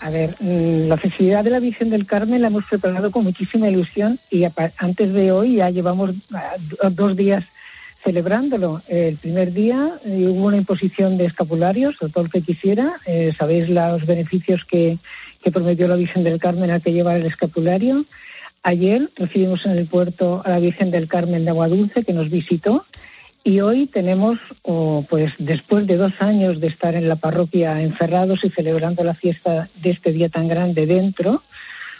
A 0.02 0.12
ver, 0.12 0.36
la 0.40 0.98
festividad 0.98 1.44
de 1.44 1.50
la 1.50 1.60
Virgen 1.60 1.90
del 1.90 2.06
Carmen 2.06 2.44
la 2.44 2.50
hemos 2.50 2.66
preparado 2.66 3.10
con 3.10 3.24
muchísima 3.24 3.70
ilusión 3.70 4.20
y 4.30 4.46
antes 4.78 5.14
de 5.14 5.32
hoy 5.32 5.56
ya 5.56 5.72
llevamos 5.72 6.12
dos 6.92 7.18
días 7.18 7.44
celebrándolo. 8.04 8.84
El 8.88 9.18
primer 9.18 9.52
día 9.52 9.94
eh, 10.06 10.28
hubo 10.30 10.46
una 10.46 10.58
imposición 10.58 11.18
de 11.18 11.26
escapularios, 11.26 11.96
o 12.02 12.10
todo 12.10 12.26
el 12.26 12.32
que 12.32 12.42
quisiera. 12.42 12.94
Eh, 13.08 13.34
Sabéis 13.36 13.68
los 13.68 14.06
beneficios 14.06 14.64
que, 14.64 15.00
que 15.44 15.52
prometió 15.52 15.88
la 15.88 15.96
Virgen 15.96 16.24
del 16.24 16.40
Carmen 16.40 16.70
al 16.70 16.84
que 16.84 16.94
llevar 16.94 17.18
el 17.18 17.26
escapulario. 17.26 18.06
Ayer 18.66 19.12
recibimos 19.16 19.64
en 19.68 19.74
el 19.74 19.86
puerto 19.86 20.42
a 20.44 20.50
la 20.50 20.58
Virgen 20.58 20.90
del 20.90 21.08
Carmen 21.08 21.46
de 21.46 21.52
Agua 21.52 21.68
Dulce 21.68 22.04
que 22.04 22.14
nos 22.14 22.32
visitó 22.32 22.84
y 23.44 23.60
hoy 23.60 23.86
tenemos, 23.86 24.40
oh, 24.64 25.06
pues 25.08 25.34
después 25.38 25.86
de 25.86 25.98
dos 25.98 26.14
años 26.18 26.60
de 26.60 26.66
estar 26.66 26.96
en 26.96 27.08
la 27.08 27.16
parroquia 27.16 27.80
encerrados 27.84 28.44
y 28.44 28.50
celebrando 28.50 29.04
la 29.04 29.14
fiesta 29.14 29.70
de 29.76 29.92
este 29.92 30.12
día 30.14 30.30
tan 30.30 30.48
grande 30.48 30.88
dentro, 30.88 31.44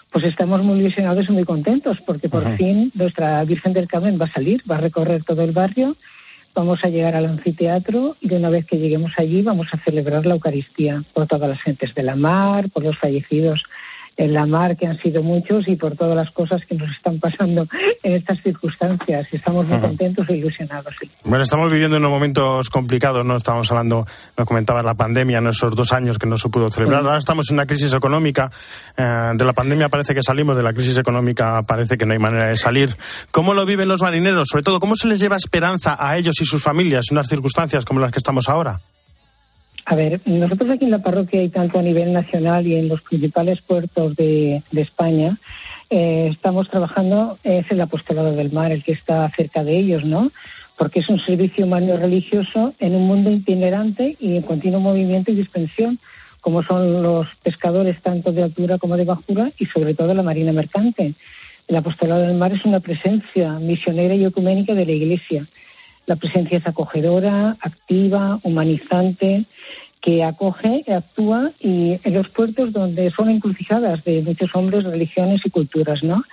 pues 0.10 0.26
estamos 0.26 0.64
muy 0.64 0.80
ilusionados 0.80 1.30
y 1.30 1.34
muy 1.34 1.44
contentos 1.44 2.02
porque 2.02 2.30
por 2.30 2.48
Ajá. 2.48 2.58
fin 2.58 2.92
nuestra 2.96 3.44
Virgen 3.44 3.74
del 3.74 3.88
Carmen 3.88 4.20
va 4.20 4.26
a 4.26 4.34
salir, 4.34 4.64
va 4.70 4.78
a 4.78 4.82
recorrer 4.82 5.24
todo 5.24 5.44
el 5.44 5.52
barrio, 5.52 5.96
vamos 6.56 6.84
a 6.84 6.90
llegar 6.90 7.16
al 7.16 7.28
anfiteatro 7.28 8.16
y 8.22 8.28
de 8.28 8.38
una 8.38 8.50
vez 8.50 8.66
que 8.66 8.80
lleguemos 8.80 9.12
allí 9.18 9.44
vamos 9.44 9.68
a 9.72 9.78
celebrar 9.78 10.26
la 10.26 10.34
Eucaristía 10.34 11.04
por 11.14 11.28
todas 11.28 11.48
las 11.48 11.62
gentes 11.62 11.94
de 11.94 12.02
la 12.02 12.16
mar, 12.16 12.72
por 12.72 12.84
los 12.84 12.98
fallecidos 12.98 13.66
en 14.18 14.34
la 14.34 14.46
mar, 14.46 14.78
que 14.78 14.88
han 14.88 14.98
sido 15.00 15.22
muchos, 15.22 15.68
y 15.68 15.76
por 15.76 15.96
todas 15.96 16.16
las 16.16 16.32
cosas 16.32 16.66
que 16.66 16.76
nos 16.76 16.90
están 16.92 17.20
pasando 17.20 17.68
en 18.04 18.14
estas 18.14 18.42
circunstancias. 18.42 19.28
Estamos 19.32 19.68
muy 19.68 19.80
contentos 19.80 20.28
e 20.30 20.38
ilusionados. 20.38 20.94
sí. 21.00 21.10
Bueno, 21.24 21.44
estamos 21.44 21.72
viviendo 21.72 21.98
unos 21.98 22.12
momentos 22.12 22.70
complicados, 22.70 23.26
¿no? 23.26 23.36
Estamos 23.36 23.70
hablando, 23.72 24.06
nos 24.38 24.48
comentabas 24.48 24.86
la 24.86 24.94
pandemia, 24.94 25.40
en 25.40 25.48
esos 25.48 25.76
dos 25.76 25.92
años 25.92 26.18
que 26.18 26.28
no 26.28 26.38
se 26.38 26.50
pudo 26.50 26.70
celebrar. 26.70 27.02
Sí. 27.02 27.08
Ahora 27.08 27.20
estamos 27.20 27.50
en 27.50 27.56
una 27.56 27.66
crisis 27.66 27.94
económica. 27.94 28.50
eh, 28.98 29.32
de 29.34 29.46
la 29.46 29.54
pandemia 29.54 29.90
parece 29.90 30.14
que 30.14 30.24
salimos, 30.24 30.56
de 30.56 30.64
la 30.64 30.74
crisis 30.74 30.98
económica 30.98 31.62
parece 31.64 31.98
que 31.98 32.06
no 32.06 32.14
hay 32.14 32.20
manera 32.20 32.48
de 32.48 32.56
salir. 32.56 32.96
¿Cómo 33.32 33.54
lo 33.54 33.66
viven 33.66 33.88
los 33.88 34.02
marineros? 34.02 34.48
Sobre 34.50 34.64
todo, 34.64 34.80
¿cómo 34.80 34.96
se 34.96 35.08
les 35.08 35.20
lleva 35.20 35.36
esperanza 35.36 35.98
a 36.00 36.18
ellos 36.18 36.40
y 36.42 36.46
sus 36.46 36.64
familias 36.64 37.06
en 37.10 37.18
unas 37.18 37.28
circunstancias 37.28 37.86
como 37.86 38.00
las 38.00 38.12
que 38.12 38.20
estamos 38.20 38.48
ahora? 38.50 38.80
A 39.88 39.94
ver, 39.94 40.20
nosotros 40.26 40.72
aquí 40.72 40.86
en 40.86 40.92
la 40.92 41.04
parroquia 41.04 41.44
y 41.44 41.50
tanto 41.50 41.78
a 41.78 41.84
nivel 41.84 42.12
nacional 42.12 42.66
y 42.66 42.76
en 42.76 42.90
los 42.90 43.04
principales 43.04 43.62
puertos 43.62 44.16
de, 44.16 44.64
España, 44.76 45.38
eh, 45.92 46.30
estamos 46.32 46.70
trabajando, 46.70 47.38
es 47.44 47.70
el 47.70 47.80
apostolado 47.82 48.32
del 48.32 48.52
mar 48.52 48.72
el 48.72 48.84
que 48.84 48.94
está 48.94 49.30
cerca 49.30 49.64
de 49.64 49.78
ellos, 49.78 50.04
¿no? 50.04 50.32
Porque 50.76 51.02
es 51.02 51.10
un 51.10 51.20
servicio 51.20 51.66
humano 51.66 51.98
religioso 51.98 52.74
en 52.80 52.96
un 52.96 53.06
mundo 53.06 53.30
itinerante 53.30 54.18
y 54.20 54.36
en 54.36 54.42
continuo 54.42 54.80
movimiento 54.80 55.32
y 55.32 55.36
dispensión, 55.36 56.00
como 56.42 56.64
son 56.64 57.04
los 57.04 57.28
pescadores 57.44 58.02
tanto 58.02 58.32
de 58.32 58.42
altura 58.42 58.80
como 58.80 58.98
de 58.98 59.06
bajura 59.06 59.52
y 59.60 59.68
sobre 59.68 59.94
todo 59.94 60.16
la 60.16 60.24
marina 60.24 60.52
mercante. 60.52 61.14
El 61.68 61.76
apostolado 61.76 62.24
del 62.24 62.38
mar 62.38 62.52
es 62.52 62.66
una 62.66 62.80
presencia 62.80 63.54
misionera 63.60 64.16
y 64.16 64.26
ecuménica 64.26 64.74
de 64.74 64.86
la 64.86 64.92
Iglesia. 64.92 65.46
La 66.06 66.16
presencia 66.16 66.58
es 66.58 66.68
acogedora, 66.68 67.58
activa, 67.62 68.40
humanizante, 68.44 69.46
que 70.02 70.24
acoge, 70.24 70.84
actúa 70.88 71.52
y 71.60 72.00
en 72.04 72.14
los 72.14 72.30
puertos 72.30 72.72
donde 72.74 73.10
son 73.10 73.30
encrucijadas 73.32 74.04
de 74.04 74.22
muchos 74.22 74.54
hombres, 74.54 74.84
religiones 74.84 75.42
y 75.44 75.50
culturas, 75.50 76.04
¿no? 76.04 76.24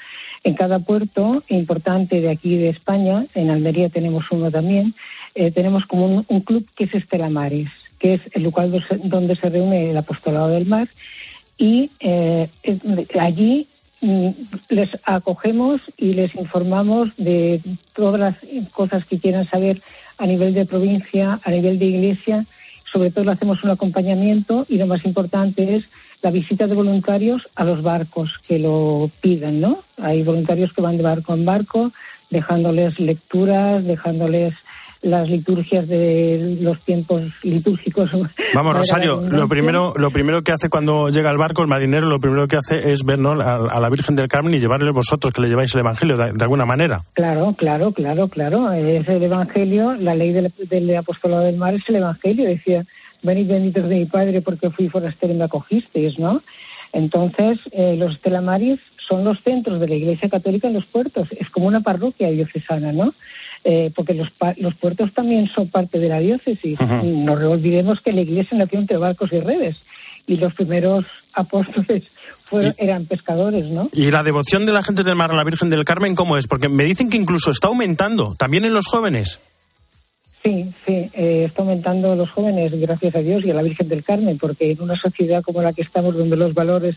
En 0.45 0.55
cada 0.55 0.81
puerto 0.81 1.43
importante 1.49 2.21
de 2.21 2.29
aquí 2.29 2.59
de 2.59 2.69
España, 2.69 3.25
en 3.35 3.49
Almería 3.49 3.89
tenemos 3.89 4.31
uno 4.31 4.51
también, 4.51 4.95
eh, 5.35 5.51
tenemos 5.53 5.87
como 5.87 6.25
un, 6.29 6.41
club 6.41 6.67
que 6.77 6.85
es 6.85 6.95
Estela 6.95 7.31
Maris, 7.31 7.71
que 7.99 8.15
es 8.15 8.21
el 8.33 8.43
lugar 8.43 8.69
do- 8.71 8.81
donde 9.05 9.37
se 9.37 9.49
reúne 9.49 9.91
el 9.91 9.97
apostolado 9.97 10.49
del 10.49 10.67
mar 10.67 10.89
y 11.57 11.91
eh, 12.01 12.49
allí 13.19 13.69
les 14.69 14.91
acogemos 15.05 15.81
y 15.97 16.15
les 16.15 16.35
informamos 16.35 17.11
de 17.17 17.61
todas 17.95 18.21
las 18.21 18.37
cosas 18.73 19.05
que 19.05 19.19
quieran 19.19 19.47
saber 19.49 19.81
a 20.19 20.27
nivel 20.27 20.55
de 20.55 20.67
provincia, 20.67 21.41
a 21.45 21.51
nivel 21.51 21.79
de 21.79 21.87
iglesia. 21.87 22.45
Sobre 22.85 23.11
todo 23.11 23.25
le 23.25 23.33
hacemos 23.33 23.63
un 23.65 23.71
acompañamiento 23.71 24.67
y 24.69 24.77
lo 24.77 24.87
más 24.87 25.05
importante 25.05 25.77
es 25.77 25.85
la 26.21 26.31
visita 26.31 26.67
de 26.67 26.75
voluntarios 26.75 27.49
a 27.55 27.65
los 27.65 27.83
barcos 27.83 28.39
que 28.47 28.59
lo 28.59 29.11
pidan, 29.21 29.61
¿no? 29.61 29.83
Hay 29.97 30.23
voluntarios 30.23 30.73
que 30.73 30.83
van 30.83 30.97
de 30.97 31.03
barco 31.03 31.33
en 31.35 31.45
barco, 31.45 31.93
dejándoles 32.29 32.99
lecturas, 32.99 33.85
dejándoles 33.85 34.55
las 35.03 35.29
liturgias 35.29 35.87
de 35.89 36.59
los 36.61 36.81
tiempos 36.83 37.23
litúrgicos. 37.43 38.11
Vamos, 38.55 38.77
Rosario, 38.77 39.21
lo 39.21 39.49
primero, 39.49 39.93
lo 39.97 40.11
primero 40.11 40.43
que 40.43 40.53
hace 40.53 40.69
cuando 40.69 41.09
llega 41.09 41.29
al 41.31 41.39
barco 41.39 41.63
el 41.63 41.69
marinero, 41.69 42.07
lo 42.07 42.21
primero 42.21 42.47
que 42.47 42.57
hace 42.57 42.93
es 42.93 43.05
ver 43.05 43.19
¿no? 43.19 43.33
a, 43.33 43.57
a 43.57 43.81
la 43.81 43.91
Virgen 43.91 44.15
del 44.15 44.29
Carmen 44.29 44.55
y 44.55 44.61
llevarle 44.61 44.91
vosotros, 44.93 45.35
que 45.35 45.43
le 45.43 45.49
lleváis 45.49 45.75
el 45.75 45.81
Evangelio 45.81 46.17
de, 46.17 46.33
de 46.33 46.45
alguna 46.45 46.65
manera. 46.65 47.05
Claro, 47.15 47.55
claro, 47.59 47.93
claro, 47.93 48.29
claro. 48.29 48.73
Es 48.73 49.09
el 49.09 49.23
Evangelio, 49.25 49.95
la 49.95 50.15
ley 50.15 50.33
del, 50.33 50.53
del 50.69 50.97
apostolado 50.97 51.43
del 51.43 51.57
mar 51.57 51.75
es 51.75 51.89
el 51.89 51.97
Evangelio. 51.97 52.49
Decía, 52.49 52.87
venid 53.23 53.49
benditos 53.49 53.89
de 53.89 53.97
mi 53.97 54.07
Padre 54.07 54.41
porque 54.41 54.71
fui 54.71 54.89
forastero 54.89 55.33
y 55.33 55.37
me 55.37 55.45
acogisteis, 55.45 56.19
¿no? 56.19 56.43
Entonces, 56.93 57.59
eh, 57.73 57.97
los 57.97 58.13
estelamaris 58.13 58.79
son 59.09 59.25
los 59.25 59.41
centros 59.43 59.81
de 59.81 59.89
la 59.89 59.95
Iglesia 59.95 60.29
Católica 60.29 60.69
en 60.69 60.75
los 60.75 60.85
puertos. 60.85 61.29
Es 61.33 61.49
como 61.49 61.67
una 61.67 61.81
parroquia 61.81 62.31
diocesana, 62.31 62.93
¿no? 62.93 63.15
Eh, 63.65 63.93
porque 63.95 64.15
los, 64.15 64.29
los 64.57 64.75
puertos 64.75 65.13
también 65.15 65.47
son 65.47 65.69
parte 65.69 66.01
de 66.01 66.09
la 66.09 66.19
diócesis. 66.19 66.81
Ujú. 66.81 67.07
Y 67.07 67.11
No 67.11 67.35
olvidemos 67.35 68.01
que 68.01 68.13
la 68.13 68.23
Iglesia 68.23 68.59
nació 68.59 68.81
entre 68.81 68.97
barcos 68.97 69.33
y 69.33 69.41
redes. 69.41 69.77
Y 70.27 70.37
los 70.37 70.55
primeros 70.55 71.05
apóstoles 71.33 72.05
fueron, 72.45 72.75
eran 72.77 73.07
pescadores, 73.07 73.67
¿no? 73.71 73.89
¿Y 73.93 74.11
la 74.11 74.23
devoción 74.23 74.67
de 74.67 74.73
la 74.73 74.83
gente 74.83 75.03
del 75.05 75.17
mar 75.17 75.31
a 75.31 75.37
la 75.37 75.45
Virgen 75.45 75.71
del 75.71 75.85
Carmen 75.85 76.15
cómo 76.15 76.37
es? 76.37 76.47
Porque 76.47 76.69
me 76.69 76.85
dicen 76.85 77.11
que 77.11 77.17
incluso 77.17 77.51
está 77.51 77.69
aumentando, 77.69 78.35
también 78.37 78.65
en 78.65 78.75
los 78.75 78.87
jóvenes. 78.87 79.41
Sí, 80.43 80.73
sí, 80.85 81.09
eh, 81.13 81.45
está 81.47 81.63
aumentando 81.63 82.17
los 82.17 82.29
jóvenes, 82.31 82.73
gracias 82.73 83.15
a 83.15 83.21
Dios 83.21 83.45
y 83.45 83.51
a 83.53 83.55
la 83.55 83.63
Virgen 83.63 83.89
del 83.89 84.03
Carmen, 84.03 84.39
porque 84.39 84.73
en 84.73 84.83
una 84.83 84.97
sociedad 84.97 85.41
como 85.41 85.63
la 85.63 85.73
que 85.73 85.83
estamos, 85.83 86.17
donde 86.17 86.37
los 86.37 86.53
valores 86.53 86.97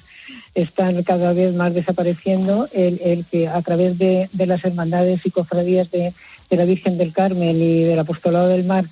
están 0.55 1.03
cada 1.03 1.31
vez 1.31 1.53
más 1.53 1.71
desapareciendo, 1.71 2.67
el, 2.73 2.99
el 3.03 3.25
que 3.25 3.47
a 3.47 3.61
través 3.61 3.99
de, 3.99 4.29
de 4.33 4.45
las 4.47 4.65
hermandades 4.65 5.21
y 5.25 5.29
cofradías 5.29 5.91
de, 5.91 6.13
de 6.49 6.57
la 6.57 6.65
Virgen 6.65 6.97
del 6.97 7.13
Carmen 7.13 7.61
y 7.61 7.83
del 7.83 7.99
Apostolado 7.99 8.47
del 8.47 8.63
Mar, 8.63 8.85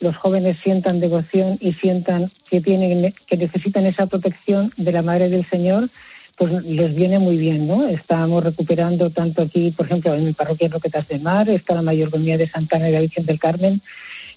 los 0.00 0.16
jóvenes 0.16 0.58
sientan 0.60 1.00
devoción 1.00 1.58
y 1.60 1.72
sientan 1.74 2.30
que 2.50 2.60
tienen, 2.60 3.14
que 3.26 3.36
necesitan 3.36 3.86
esa 3.86 4.06
protección 4.06 4.72
de 4.76 4.92
la 4.92 5.02
Madre 5.02 5.28
del 5.28 5.48
Señor, 5.48 5.88
pues 6.36 6.52
les 6.64 6.94
viene 6.94 7.18
muy 7.18 7.36
bien, 7.36 7.66
¿no? 7.66 7.88
Estamos 7.88 8.44
recuperando 8.44 9.10
tanto 9.10 9.42
aquí, 9.42 9.72
por 9.72 9.86
ejemplo, 9.86 10.14
en 10.14 10.24
mi 10.24 10.32
parroquia 10.32 10.68
Roquetas 10.68 11.08
de 11.08 11.18
Mar, 11.18 11.48
está 11.48 11.74
la 11.74 11.82
mayordomía 11.82 12.38
de 12.38 12.48
Santana 12.48 12.88
y 12.88 12.92
la 12.92 13.00
Virgen 13.00 13.26
del 13.26 13.40
Carmen, 13.40 13.82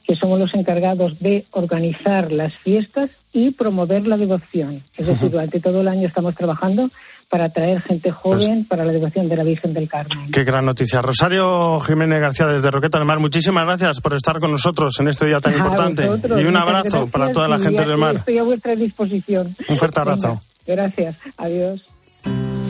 que 0.06 0.16
somos 0.16 0.40
los 0.40 0.54
encargados 0.56 1.20
de 1.20 1.46
organizar 1.52 2.32
las 2.32 2.56
fiestas 2.56 3.12
y 3.32 3.52
promover 3.52 4.08
la 4.08 4.18
devoción. 4.18 4.84
Es 4.98 5.08
decir, 5.08 5.30
durante 5.32 5.60
todo 5.60 5.82
el 5.82 5.88
año 5.88 6.08
estamos 6.08 6.34
trabajando 6.34 6.90
para 7.32 7.46
atraer 7.46 7.82
gente 7.82 8.12
joven 8.12 8.66
para 8.66 8.84
la 8.84 8.92
devoción 8.92 9.30
de 9.30 9.38
la 9.38 9.44
Virgen 9.44 9.74
del 9.74 9.88
Carmen. 9.88 10.30
Qué 10.32 10.44
gran 10.44 10.66
noticia. 10.66 11.02
Rosario 11.02 11.80
Jiménez 11.80 12.20
García 12.20 12.46
desde 12.46 12.70
Roqueta 12.70 12.98
del 12.98 13.08
Mar, 13.08 13.20
muchísimas 13.20 13.66
gracias 13.66 14.02
por 14.02 14.14
estar 14.14 14.40
con 14.40 14.52
nosotros 14.52 15.00
en 15.00 15.08
este 15.08 15.26
día 15.26 15.40
tan 15.40 15.54
A 15.54 15.58
importante. 15.58 16.06
vosotros, 16.06 16.42
Y 16.42 16.46
un 16.46 16.58
abrazo 16.58 17.08
para 17.08 17.32
toda 17.32 17.48
la 17.48 17.58
gente 17.58 17.86
del 17.86 17.98
mar. 17.98 18.18
Estoy 18.18 18.38
a 18.38 18.44
vuestra 18.44 18.76
disposición. 18.76 19.56
Un 19.70 19.78
fuerte 19.78 20.00
abrazo. 20.02 20.42
Venga, 20.68 20.84
gracias. 20.84 21.16
Adiós. 21.38 22.61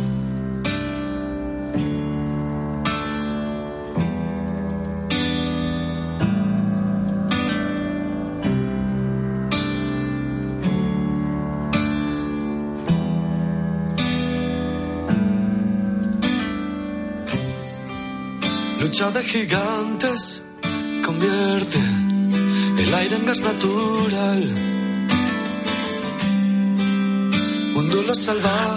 Lucha 18.82 19.12
de 19.12 19.24
gigantes 19.24 20.42
convierte 21.06 21.78
el 22.80 22.94
aire 22.96 23.16
en 23.16 23.26
gas 23.28 23.42
natural. 23.42 24.44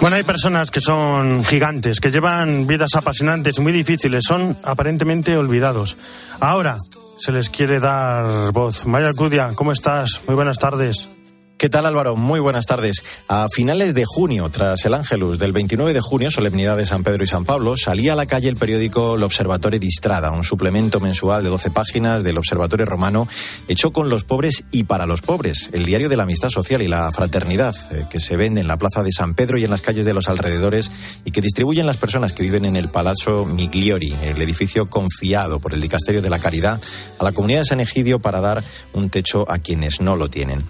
Bueno, 0.01 0.15
hay 0.15 0.23
personas 0.23 0.71
que 0.71 0.79
son 0.79 1.43
gigantes, 1.43 1.99
que 1.99 2.09
llevan 2.11 2.67
vidas 2.67 2.93
apasionantes 2.95 3.59
muy 3.59 3.73
difíciles, 3.73 4.23
son 4.27 4.55
aparentemente 4.63 5.35
olvidados. 5.35 5.97
Ahora 6.39 6.77
se 7.17 7.31
les 7.31 7.49
quiere 7.49 7.79
dar 7.79 8.51
voz. 8.53 8.85
María 8.85 9.09
Alcudia, 9.09 9.51
¿cómo 9.55 9.71
estás? 9.71 10.21
Muy 10.27 10.35
buenas 10.35 10.59
tardes. 10.59 11.09
¿Qué 11.57 11.69
tal 11.69 11.85
Álvaro? 11.85 12.17
Muy 12.17 12.41
buenas 12.41 12.65
tardes. 12.65 13.01
A 13.29 13.47
finales 13.49 13.93
de 13.93 14.03
junio, 14.05 14.49
tras 14.49 14.83
el 14.83 14.93
Ángelus 14.93 15.39
del 15.39 15.53
29 15.53 15.93
de 15.93 16.01
junio, 16.01 16.29
solemnidad 16.29 16.75
de 16.75 16.85
San 16.85 17.01
Pedro 17.01 17.23
y 17.23 17.27
San 17.27 17.45
Pablo, 17.45 17.77
salía 17.77 18.11
a 18.11 18.17
la 18.17 18.25
calle 18.25 18.49
el 18.49 18.57
periódico 18.57 19.15
L'Observatore 19.15 19.79
di 19.79 19.89
Strada, 19.89 20.31
un 20.31 20.43
suplemento 20.43 20.99
mensual 20.99 21.43
de 21.43 21.49
12 21.49 21.71
páginas 21.71 22.23
del 22.23 22.37
Observatorio 22.37 22.85
Romano 22.85 23.29
hecho 23.69 23.93
con 23.93 24.09
los 24.09 24.25
pobres 24.25 24.65
y 24.71 24.83
para 24.83 25.05
los 25.05 25.21
pobres, 25.21 25.69
el 25.71 25.85
diario 25.85 26.09
de 26.09 26.17
la 26.17 26.23
amistad 26.23 26.49
social 26.49 26.81
y 26.81 26.89
la 26.89 27.09
fraternidad 27.13 27.73
eh, 27.91 28.03
que 28.09 28.19
se 28.19 28.35
vende 28.35 28.59
en 28.59 28.67
la 28.67 28.77
plaza 28.77 29.01
de 29.01 29.13
San 29.13 29.33
Pedro 29.33 29.57
y 29.57 29.63
en 29.63 29.71
las 29.71 29.81
calles 29.81 30.03
de 30.03 30.13
los 30.13 30.27
alrededores 30.27 30.91
y 31.23 31.31
que 31.31 31.39
distribuyen 31.39 31.85
las 31.85 31.97
personas 31.97 32.33
que 32.33 32.43
viven 32.43 32.65
en 32.65 32.75
el 32.75 32.89
Palazzo 32.89 33.45
Migliori, 33.45 34.13
el 34.23 34.41
edificio 34.41 34.87
confiado 34.89 35.59
por 35.59 35.73
el 35.73 35.79
Dicasterio 35.79 36.21
de 36.21 36.29
la 36.29 36.39
Caridad 36.39 36.81
a 37.17 37.23
la 37.23 37.31
comunidad 37.31 37.59
de 37.59 37.65
San 37.65 37.79
Egidio 37.79 38.19
para 38.19 38.41
dar 38.41 38.61
un 38.91 39.09
techo 39.09 39.49
a 39.49 39.57
quienes 39.59 40.01
no 40.01 40.17
lo 40.17 40.29
tienen. 40.29 40.65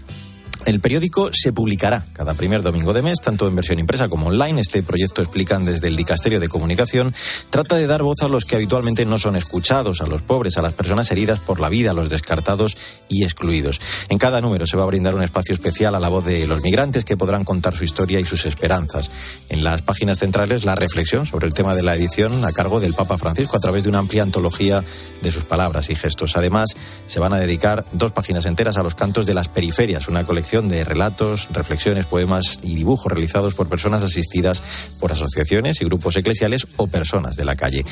El 0.66 0.80
periódico 0.80 1.30
se 1.32 1.54
publicará 1.54 2.08
cada 2.14 2.34
primer 2.34 2.64
domingo 2.64 2.92
de 2.92 3.04
mes, 3.04 3.20
tanto 3.24 3.48
en 3.48 3.56
versión 3.56 3.78
impresa 3.78 4.10
como 4.10 4.28
online. 4.28 4.60
Este 4.60 4.82
proyecto, 4.82 5.22
explican 5.22 5.64
desde 5.64 5.90
el 5.90 5.96
Dicasterio 5.96 6.40
de 6.40 6.50
Comunicación, 6.50 7.14
trata 7.52 7.76
de 7.76 7.86
dar 7.86 8.02
voz 8.02 8.24
a 8.24 8.28
los 8.28 8.46
que 8.46 8.56
habitualmente 8.56 9.06
no 9.06 9.20
son 9.20 9.36
escuchados, 9.36 10.02
a 10.02 10.08
los 10.08 10.24
pobres, 10.24 10.58
a 10.58 10.64
las 10.64 10.74
personas 10.74 11.12
heridas 11.12 11.40
por 11.40 11.60
la 11.60 11.70
vida, 11.70 11.92
a 11.92 11.94
los 11.94 12.10
descartados 12.10 12.78
y 13.10 13.24
excluidos. 13.24 13.80
En 14.10 14.18
cada 14.18 14.42
número 14.42 14.66
se 14.66 14.76
va 14.76 14.82
a 14.82 14.88
brindar 14.88 15.14
un 15.14 15.22
espacio 15.22 15.54
especial 15.54 15.94
a 15.94 16.00
la 16.00 16.10
voz 16.10 16.26
de 16.26 16.48
los 16.48 16.64
migrantes 16.64 17.06
que 17.06 17.16
podrán 17.16 17.44
contar 17.44 17.76
su 17.76 17.84
historia 17.84 18.20
y 18.20 18.26
sus 18.26 18.48
esperanzas. 18.48 19.12
En 19.50 19.64
las 19.64 19.84
páginas 19.84 20.18
centrales, 20.18 20.66
la 20.66 20.74
reflexión 20.74 21.28
sobre 21.28 21.46
el 21.46 21.54
tema 21.54 21.76
de 21.76 21.84
la 21.84 21.96
edición 21.96 22.44
a 22.44 22.52
cargo 22.52 22.80
del 22.80 22.96
Papa 22.96 23.20
Francisco 23.20 23.58
a 23.58 23.60
través 23.60 23.84
de 23.84 23.90
una 23.90 24.00
amplia 24.00 24.24
antología 24.24 24.84
de 25.22 25.32
sus 25.32 25.44
palabras 25.44 25.92
y 25.92 25.96
gestos. 25.96 26.36
Además, 26.36 26.70
se 27.06 27.20
van 27.20 27.34
a 27.34 27.38
dedicar 27.38 27.86
dos 27.92 28.14
páginas 28.14 28.48
enteras 28.48 28.78
a 28.78 28.84
los 28.84 28.96
cantos 28.96 29.28
de 29.28 29.36
las 29.36 29.48
periferias, 29.48 30.08
una 30.08 30.26
colección 30.26 30.55
de 30.64 30.86
relatos, 30.86 31.50
reflexiones, 31.52 32.06
poemas 32.06 32.60
y 32.64 32.76
dibujos 32.76 33.12
realizados 33.12 33.56
por 33.56 33.68
personas 33.68 34.04
asistidas 34.04 34.62
por 35.02 35.12
asociaciones 35.12 35.82
y 35.82 35.86
grupos 35.86 36.16
eclesiales 36.16 36.66
o 36.78 36.88
personas 36.88 37.36
de 37.36 37.44
la 37.44 37.58
calle. 37.58 37.86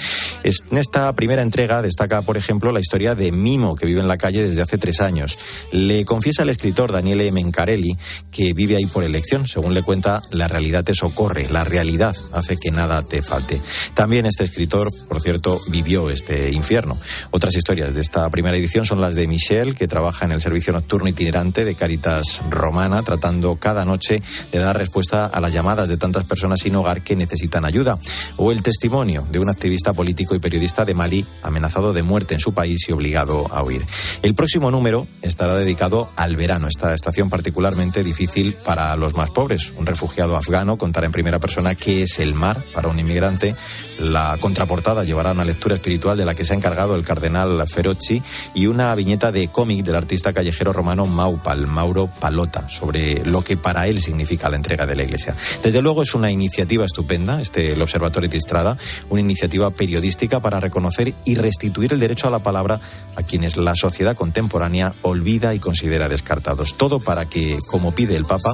En 0.44 0.78
esta 0.78 1.12
primera 1.14 1.42
entrega 1.42 1.82
destaca, 1.82 2.22
por 2.22 2.38
ejemplo, 2.38 2.72
la 2.72 2.80
historia 2.80 3.16
de 3.16 3.32
Mimo, 3.32 3.76
que 3.76 3.86
vive 3.86 4.00
en 4.00 4.08
la 4.08 4.18
calle 4.18 4.48
desde 4.48 4.62
hace 4.62 4.78
tres 4.78 5.02
años. 5.02 5.38
Le 5.72 6.06
confiesa 6.06 6.44
el 6.44 6.50
escritor 6.50 6.92
Daniele 6.92 7.32
Mencarelli 7.32 7.98
que 8.32 8.54
vive 8.54 8.78
ahí 8.78 8.86
por 8.86 9.04
elección. 9.04 9.46
Según 9.48 9.74
le 9.74 9.84
cuenta, 9.84 10.22
la 10.32 10.48
realidad 10.48 10.86
te 10.86 10.96
socorre, 10.96 11.50
la 11.50 11.66
realidad 11.66 12.16
hace 12.32 12.56
que 12.56 12.72
nada 12.72 13.02
te 13.04 13.22
falte. 13.22 13.62
También 13.94 14.26
este 14.26 14.46
escritor, 14.46 14.88
por 15.10 15.22
cierto, 15.22 15.60
vivió 15.68 16.10
este 16.10 16.52
infierno. 16.52 16.98
Otras 17.32 17.56
historias 17.56 17.94
de 17.94 18.02
esta 18.02 18.30
primera 18.30 18.56
edición 18.56 18.86
son 18.86 19.02
las 19.02 19.16
de 19.16 19.28
Michelle, 19.28 19.76
que 19.76 19.88
trabaja 19.88 20.26
en 20.26 20.32
el 20.32 20.42
servicio 20.42 20.72
nocturno 20.72 21.10
itinerante 21.10 21.66
de 21.66 21.76
Caritas 21.76 22.42
Romana, 22.54 23.04
tratando 23.04 23.56
cada 23.56 23.86
noche 23.86 24.22
de 24.52 24.60
dar 24.60 24.78
respuesta 24.78 25.26
a 25.26 25.42
las 25.42 25.54
llamadas 25.54 25.90
de 25.90 25.98
tantas 25.98 26.26
personas 26.26 26.62
sin 26.62 26.76
hogar 26.76 27.02
que 27.02 27.16
necesitan 27.16 27.66
ayuda. 27.66 27.98
O 28.38 28.52
el 28.52 28.64
testimonio 28.64 29.26
de 29.32 29.40
un 29.40 29.50
activista 29.50 29.94
político 29.94 30.36
y 30.36 30.40
periodista 30.40 30.86
de 30.86 30.94
Mali 30.94 31.26
amenazado 31.42 31.94
de 31.94 32.04
muerte 32.04 32.34
en 32.34 32.40
su 32.40 32.54
país 32.54 32.88
y 32.88 32.92
obligado 32.92 33.48
a 33.54 33.64
huir. 33.64 33.86
El 34.22 34.36
próximo 34.36 34.72
número 34.72 35.08
estará 35.22 35.56
dedicado 35.56 36.10
al 36.16 36.36
verano, 36.36 36.68
esta 36.68 36.94
estación 36.94 37.30
particularmente 37.30 38.04
difícil 38.04 38.54
para 38.54 38.96
los 38.96 39.16
más 39.16 39.30
pobres. 39.30 39.74
Un 39.78 39.86
refugiado 39.86 40.38
afgano 40.38 40.78
contará 40.78 41.06
en 41.06 41.12
primera 41.12 41.40
persona 41.40 41.76
qué 41.76 42.04
es 42.04 42.20
el 42.20 42.34
mar 42.34 42.64
para 42.74 42.88
un 42.88 43.00
inmigrante. 43.00 43.56
La 44.04 44.38
contraportada 44.38 45.06
llevará 45.06 45.32
una 45.32 45.46
lectura 45.46 45.76
espiritual 45.76 46.18
de 46.18 46.26
la 46.26 46.36
que 46.36 46.44
se 46.44 46.52
ha 46.52 46.58
encargado 46.58 46.96
el 46.96 47.06
cardenal 47.06 47.64
Ferocci 47.68 48.22
y 48.54 48.68
una 48.68 48.94
viñeta 48.96 49.32
de 49.32 49.48
cómic 49.48 49.86
del 49.86 49.96
artista 49.96 50.34
callejero 50.34 50.74
romano 50.74 51.06
Maupal, 51.06 51.68
Mauro 51.68 52.10
Palota, 52.20 52.68
sobre 52.68 53.26
lo 53.26 53.42
que 53.44 53.56
para 53.56 53.88
él 53.88 54.02
significa 54.02 54.50
la 54.50 54.58
entrega 54.58 54.86
de 54.86 54.98
la 54.98 55.04
Iglesia. 55.04 55.36
Desde 55.64 55.82
luego 55.82 56.04
es 56.04 56.14
una 56.16 56.30
iniciativa 56.30 56.84
estupenda, 56.86 57.40
este 57.40 57.72
el 57.72 57.82
Observatorio 57.82 58.30
de 58.30 58.38
Estrada, 58.38 58.78
una 59.10 59.22
iniciativa 59.22 59.70
periodística 59.70 60.42
para 60.42 60.60
reconocer 60.60 61.14
y 61.24 61.36
restituir 61.36 61.94
el 61.94 62.02
derecho 62.02 62.28
a 62.28 62.32
la 62.32 62.40
palabra 62.40 62.82
a 63.16 63.24
quienes 63.24 63.56
la 63.56 63.74
sociedad 63.76 64.18
contemporánea 64.18 64.94
olvida 65.02 65.56
y 65.56 65.60
considera 65.60 66.10
descartados. 66.10 66.78
Todo 66.78 67.00
para 67.00 67.30
que, 67.30 67.58
como 67.68 67.96
pide 67.96 68.18
el 68.18 68.26
Papa, 68.26 68.52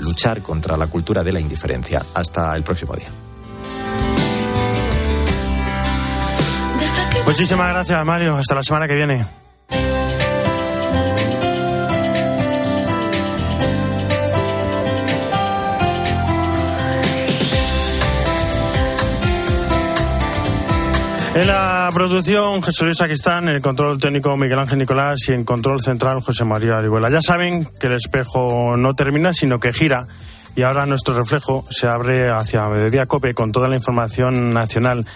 luchar 0.00 0.42
contra 0.42 0.76
la 0.76 0.88
cultura 0.88 1.24
de 1.24 1.32
la 1.32 1.40
indiferencia. 1.40 2.04
Hasta 2.12 2.54
el 2.54 2.62
próximo 2.62 2.94
día. 2.94 3.21
Muchísimas 7.24 7.68
gracias, 7.70 8.04
Mario. 8.04 8.36
Hasta 8.36 8.54
la 8.54 8.62
semana 8.62 8.86
que 8.86 8.94
viene. 8.94 9.26
En 21.34 21.46
la 21.46 21.88
producción, 21.94 22.62
Jesús 22.62 22.82
Luis 22.82 23.00
Aquistán, 23.00 23.48
en 23.48 23.54
el 23.54 23.62
control 23.62 23.98
técnico 23.98 24.36
Miguel 24.36 24.58
Ángel 24.58 24.78
Nicolás 24.78 25.18
y 25.28 25.32
en 25.32 25.44
control 25.44 25.80
central 25.80 26.20
José 26.20 26.44
María 26.44 26.76
Arihuela. 26.76 27.08
Ya 27.08 27.22
saben 27.22 27.66
que 27.80 27.86
el 27.86 27.94
espejo 27.94 28.76
no 28.76 28.94
termina, 28.94 29.32
sino 29.32 29.58
que 29.58 29.72
gira. 29.72 30.04
Y 30.54 30.62
ahora 30.62 30.84
nuestro 30.84 31.14
reflejo 31.14 31.64
se 31.70 31.88
abre 31.88 32.30
hacia 32.30 32.68
Mediodía 32.68 33.06
Cope 33.06 33.32
con 33.32 33.50
toda 33.50 33.68
la 33.68 33.76
información 33.76 34.52
nacional 34.52 35.06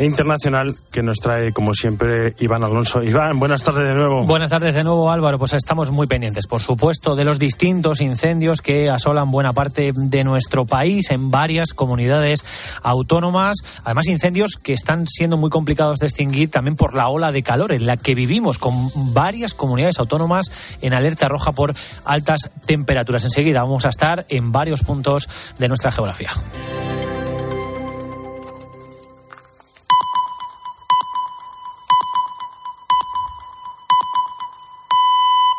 e 0.00 0.06
internacional 0.06 0.74
que 0.90 1.02
nos 1.02 1.18
trae, 1.18 1.52
como 1.52 1.74
siempre, 1.74 2.34
Iván 2.38 2.64
Alonso. 2.64 3.02
Iván, 3.02 3.38
buenas 3.38 3.62
tardes 3.62 3.86
de 3.86 3.92
nuevo. 3.94 4.24
Buenas 4.24 4.48
tardes 4.48 4.72
de 4.74 4.82
nuevo, 4.82 5.10
Álvaro. 5.10 5.38
Pues 5.38 5.52
estamos 5.52 5.90
muy 5.90 6.06
pendientes, 6.06 6.46
por 6.46 6.62
supuesto, 6.62 7.16
de 7.16 7.26
los 7.26 7.38
distintos 7.38 8.00
incendios 8.00 8.62
que 8.62 8.88
asolan 8.88 9.30
buena 9.30 9.52
parte 9.52 9.92
de 9.94 10.24
nuestro 10.24 10.64
país 10.64 11.10
en 11.10 11.30
varias 11.30 11.74
comunidades 11.74 12.46
autónomas. 12.82 13.58
Además, 13.84 14.06
incendios 14.06 14.52
que 14.56 14.72
están 14.72 15.06
siendo 15.06 15.36
muy 15.36 15.50
complicados 15.50 15.98
de 15.98 16.06
extinguir 16.06 16.50
también 16.50 16.76
por 16.76 16.94
la 16.94 17.08
ola 17.08 17.30
de 17.30 17.42
calor 17.42 17.70
en 17.70 17.84
la 17.84 17.98
que 17.98 18.14
vivimos, 18.14 18.56
con 18.56 18.74
varias 19.12 19.52
comunidades 19.52 19.98
autónomas 19.98 20.78
en 20.80 20.94
alerta 20.94 21.28
roja 21.28 21.52
por 21.52 21.74
altas 22.06 22.48
temperaturas. 22.64 23.26
Enseguida 23.26 23.64
vamos 23.64 23.84
a 23.84 23.90
estar 23.90 24.24
en 24.30 24.50
varios 24.50 24.82
puntos 24.82 25.28
de 25.58 25.68
nuestra 25.68 25.90
geografía. 25.90 26.30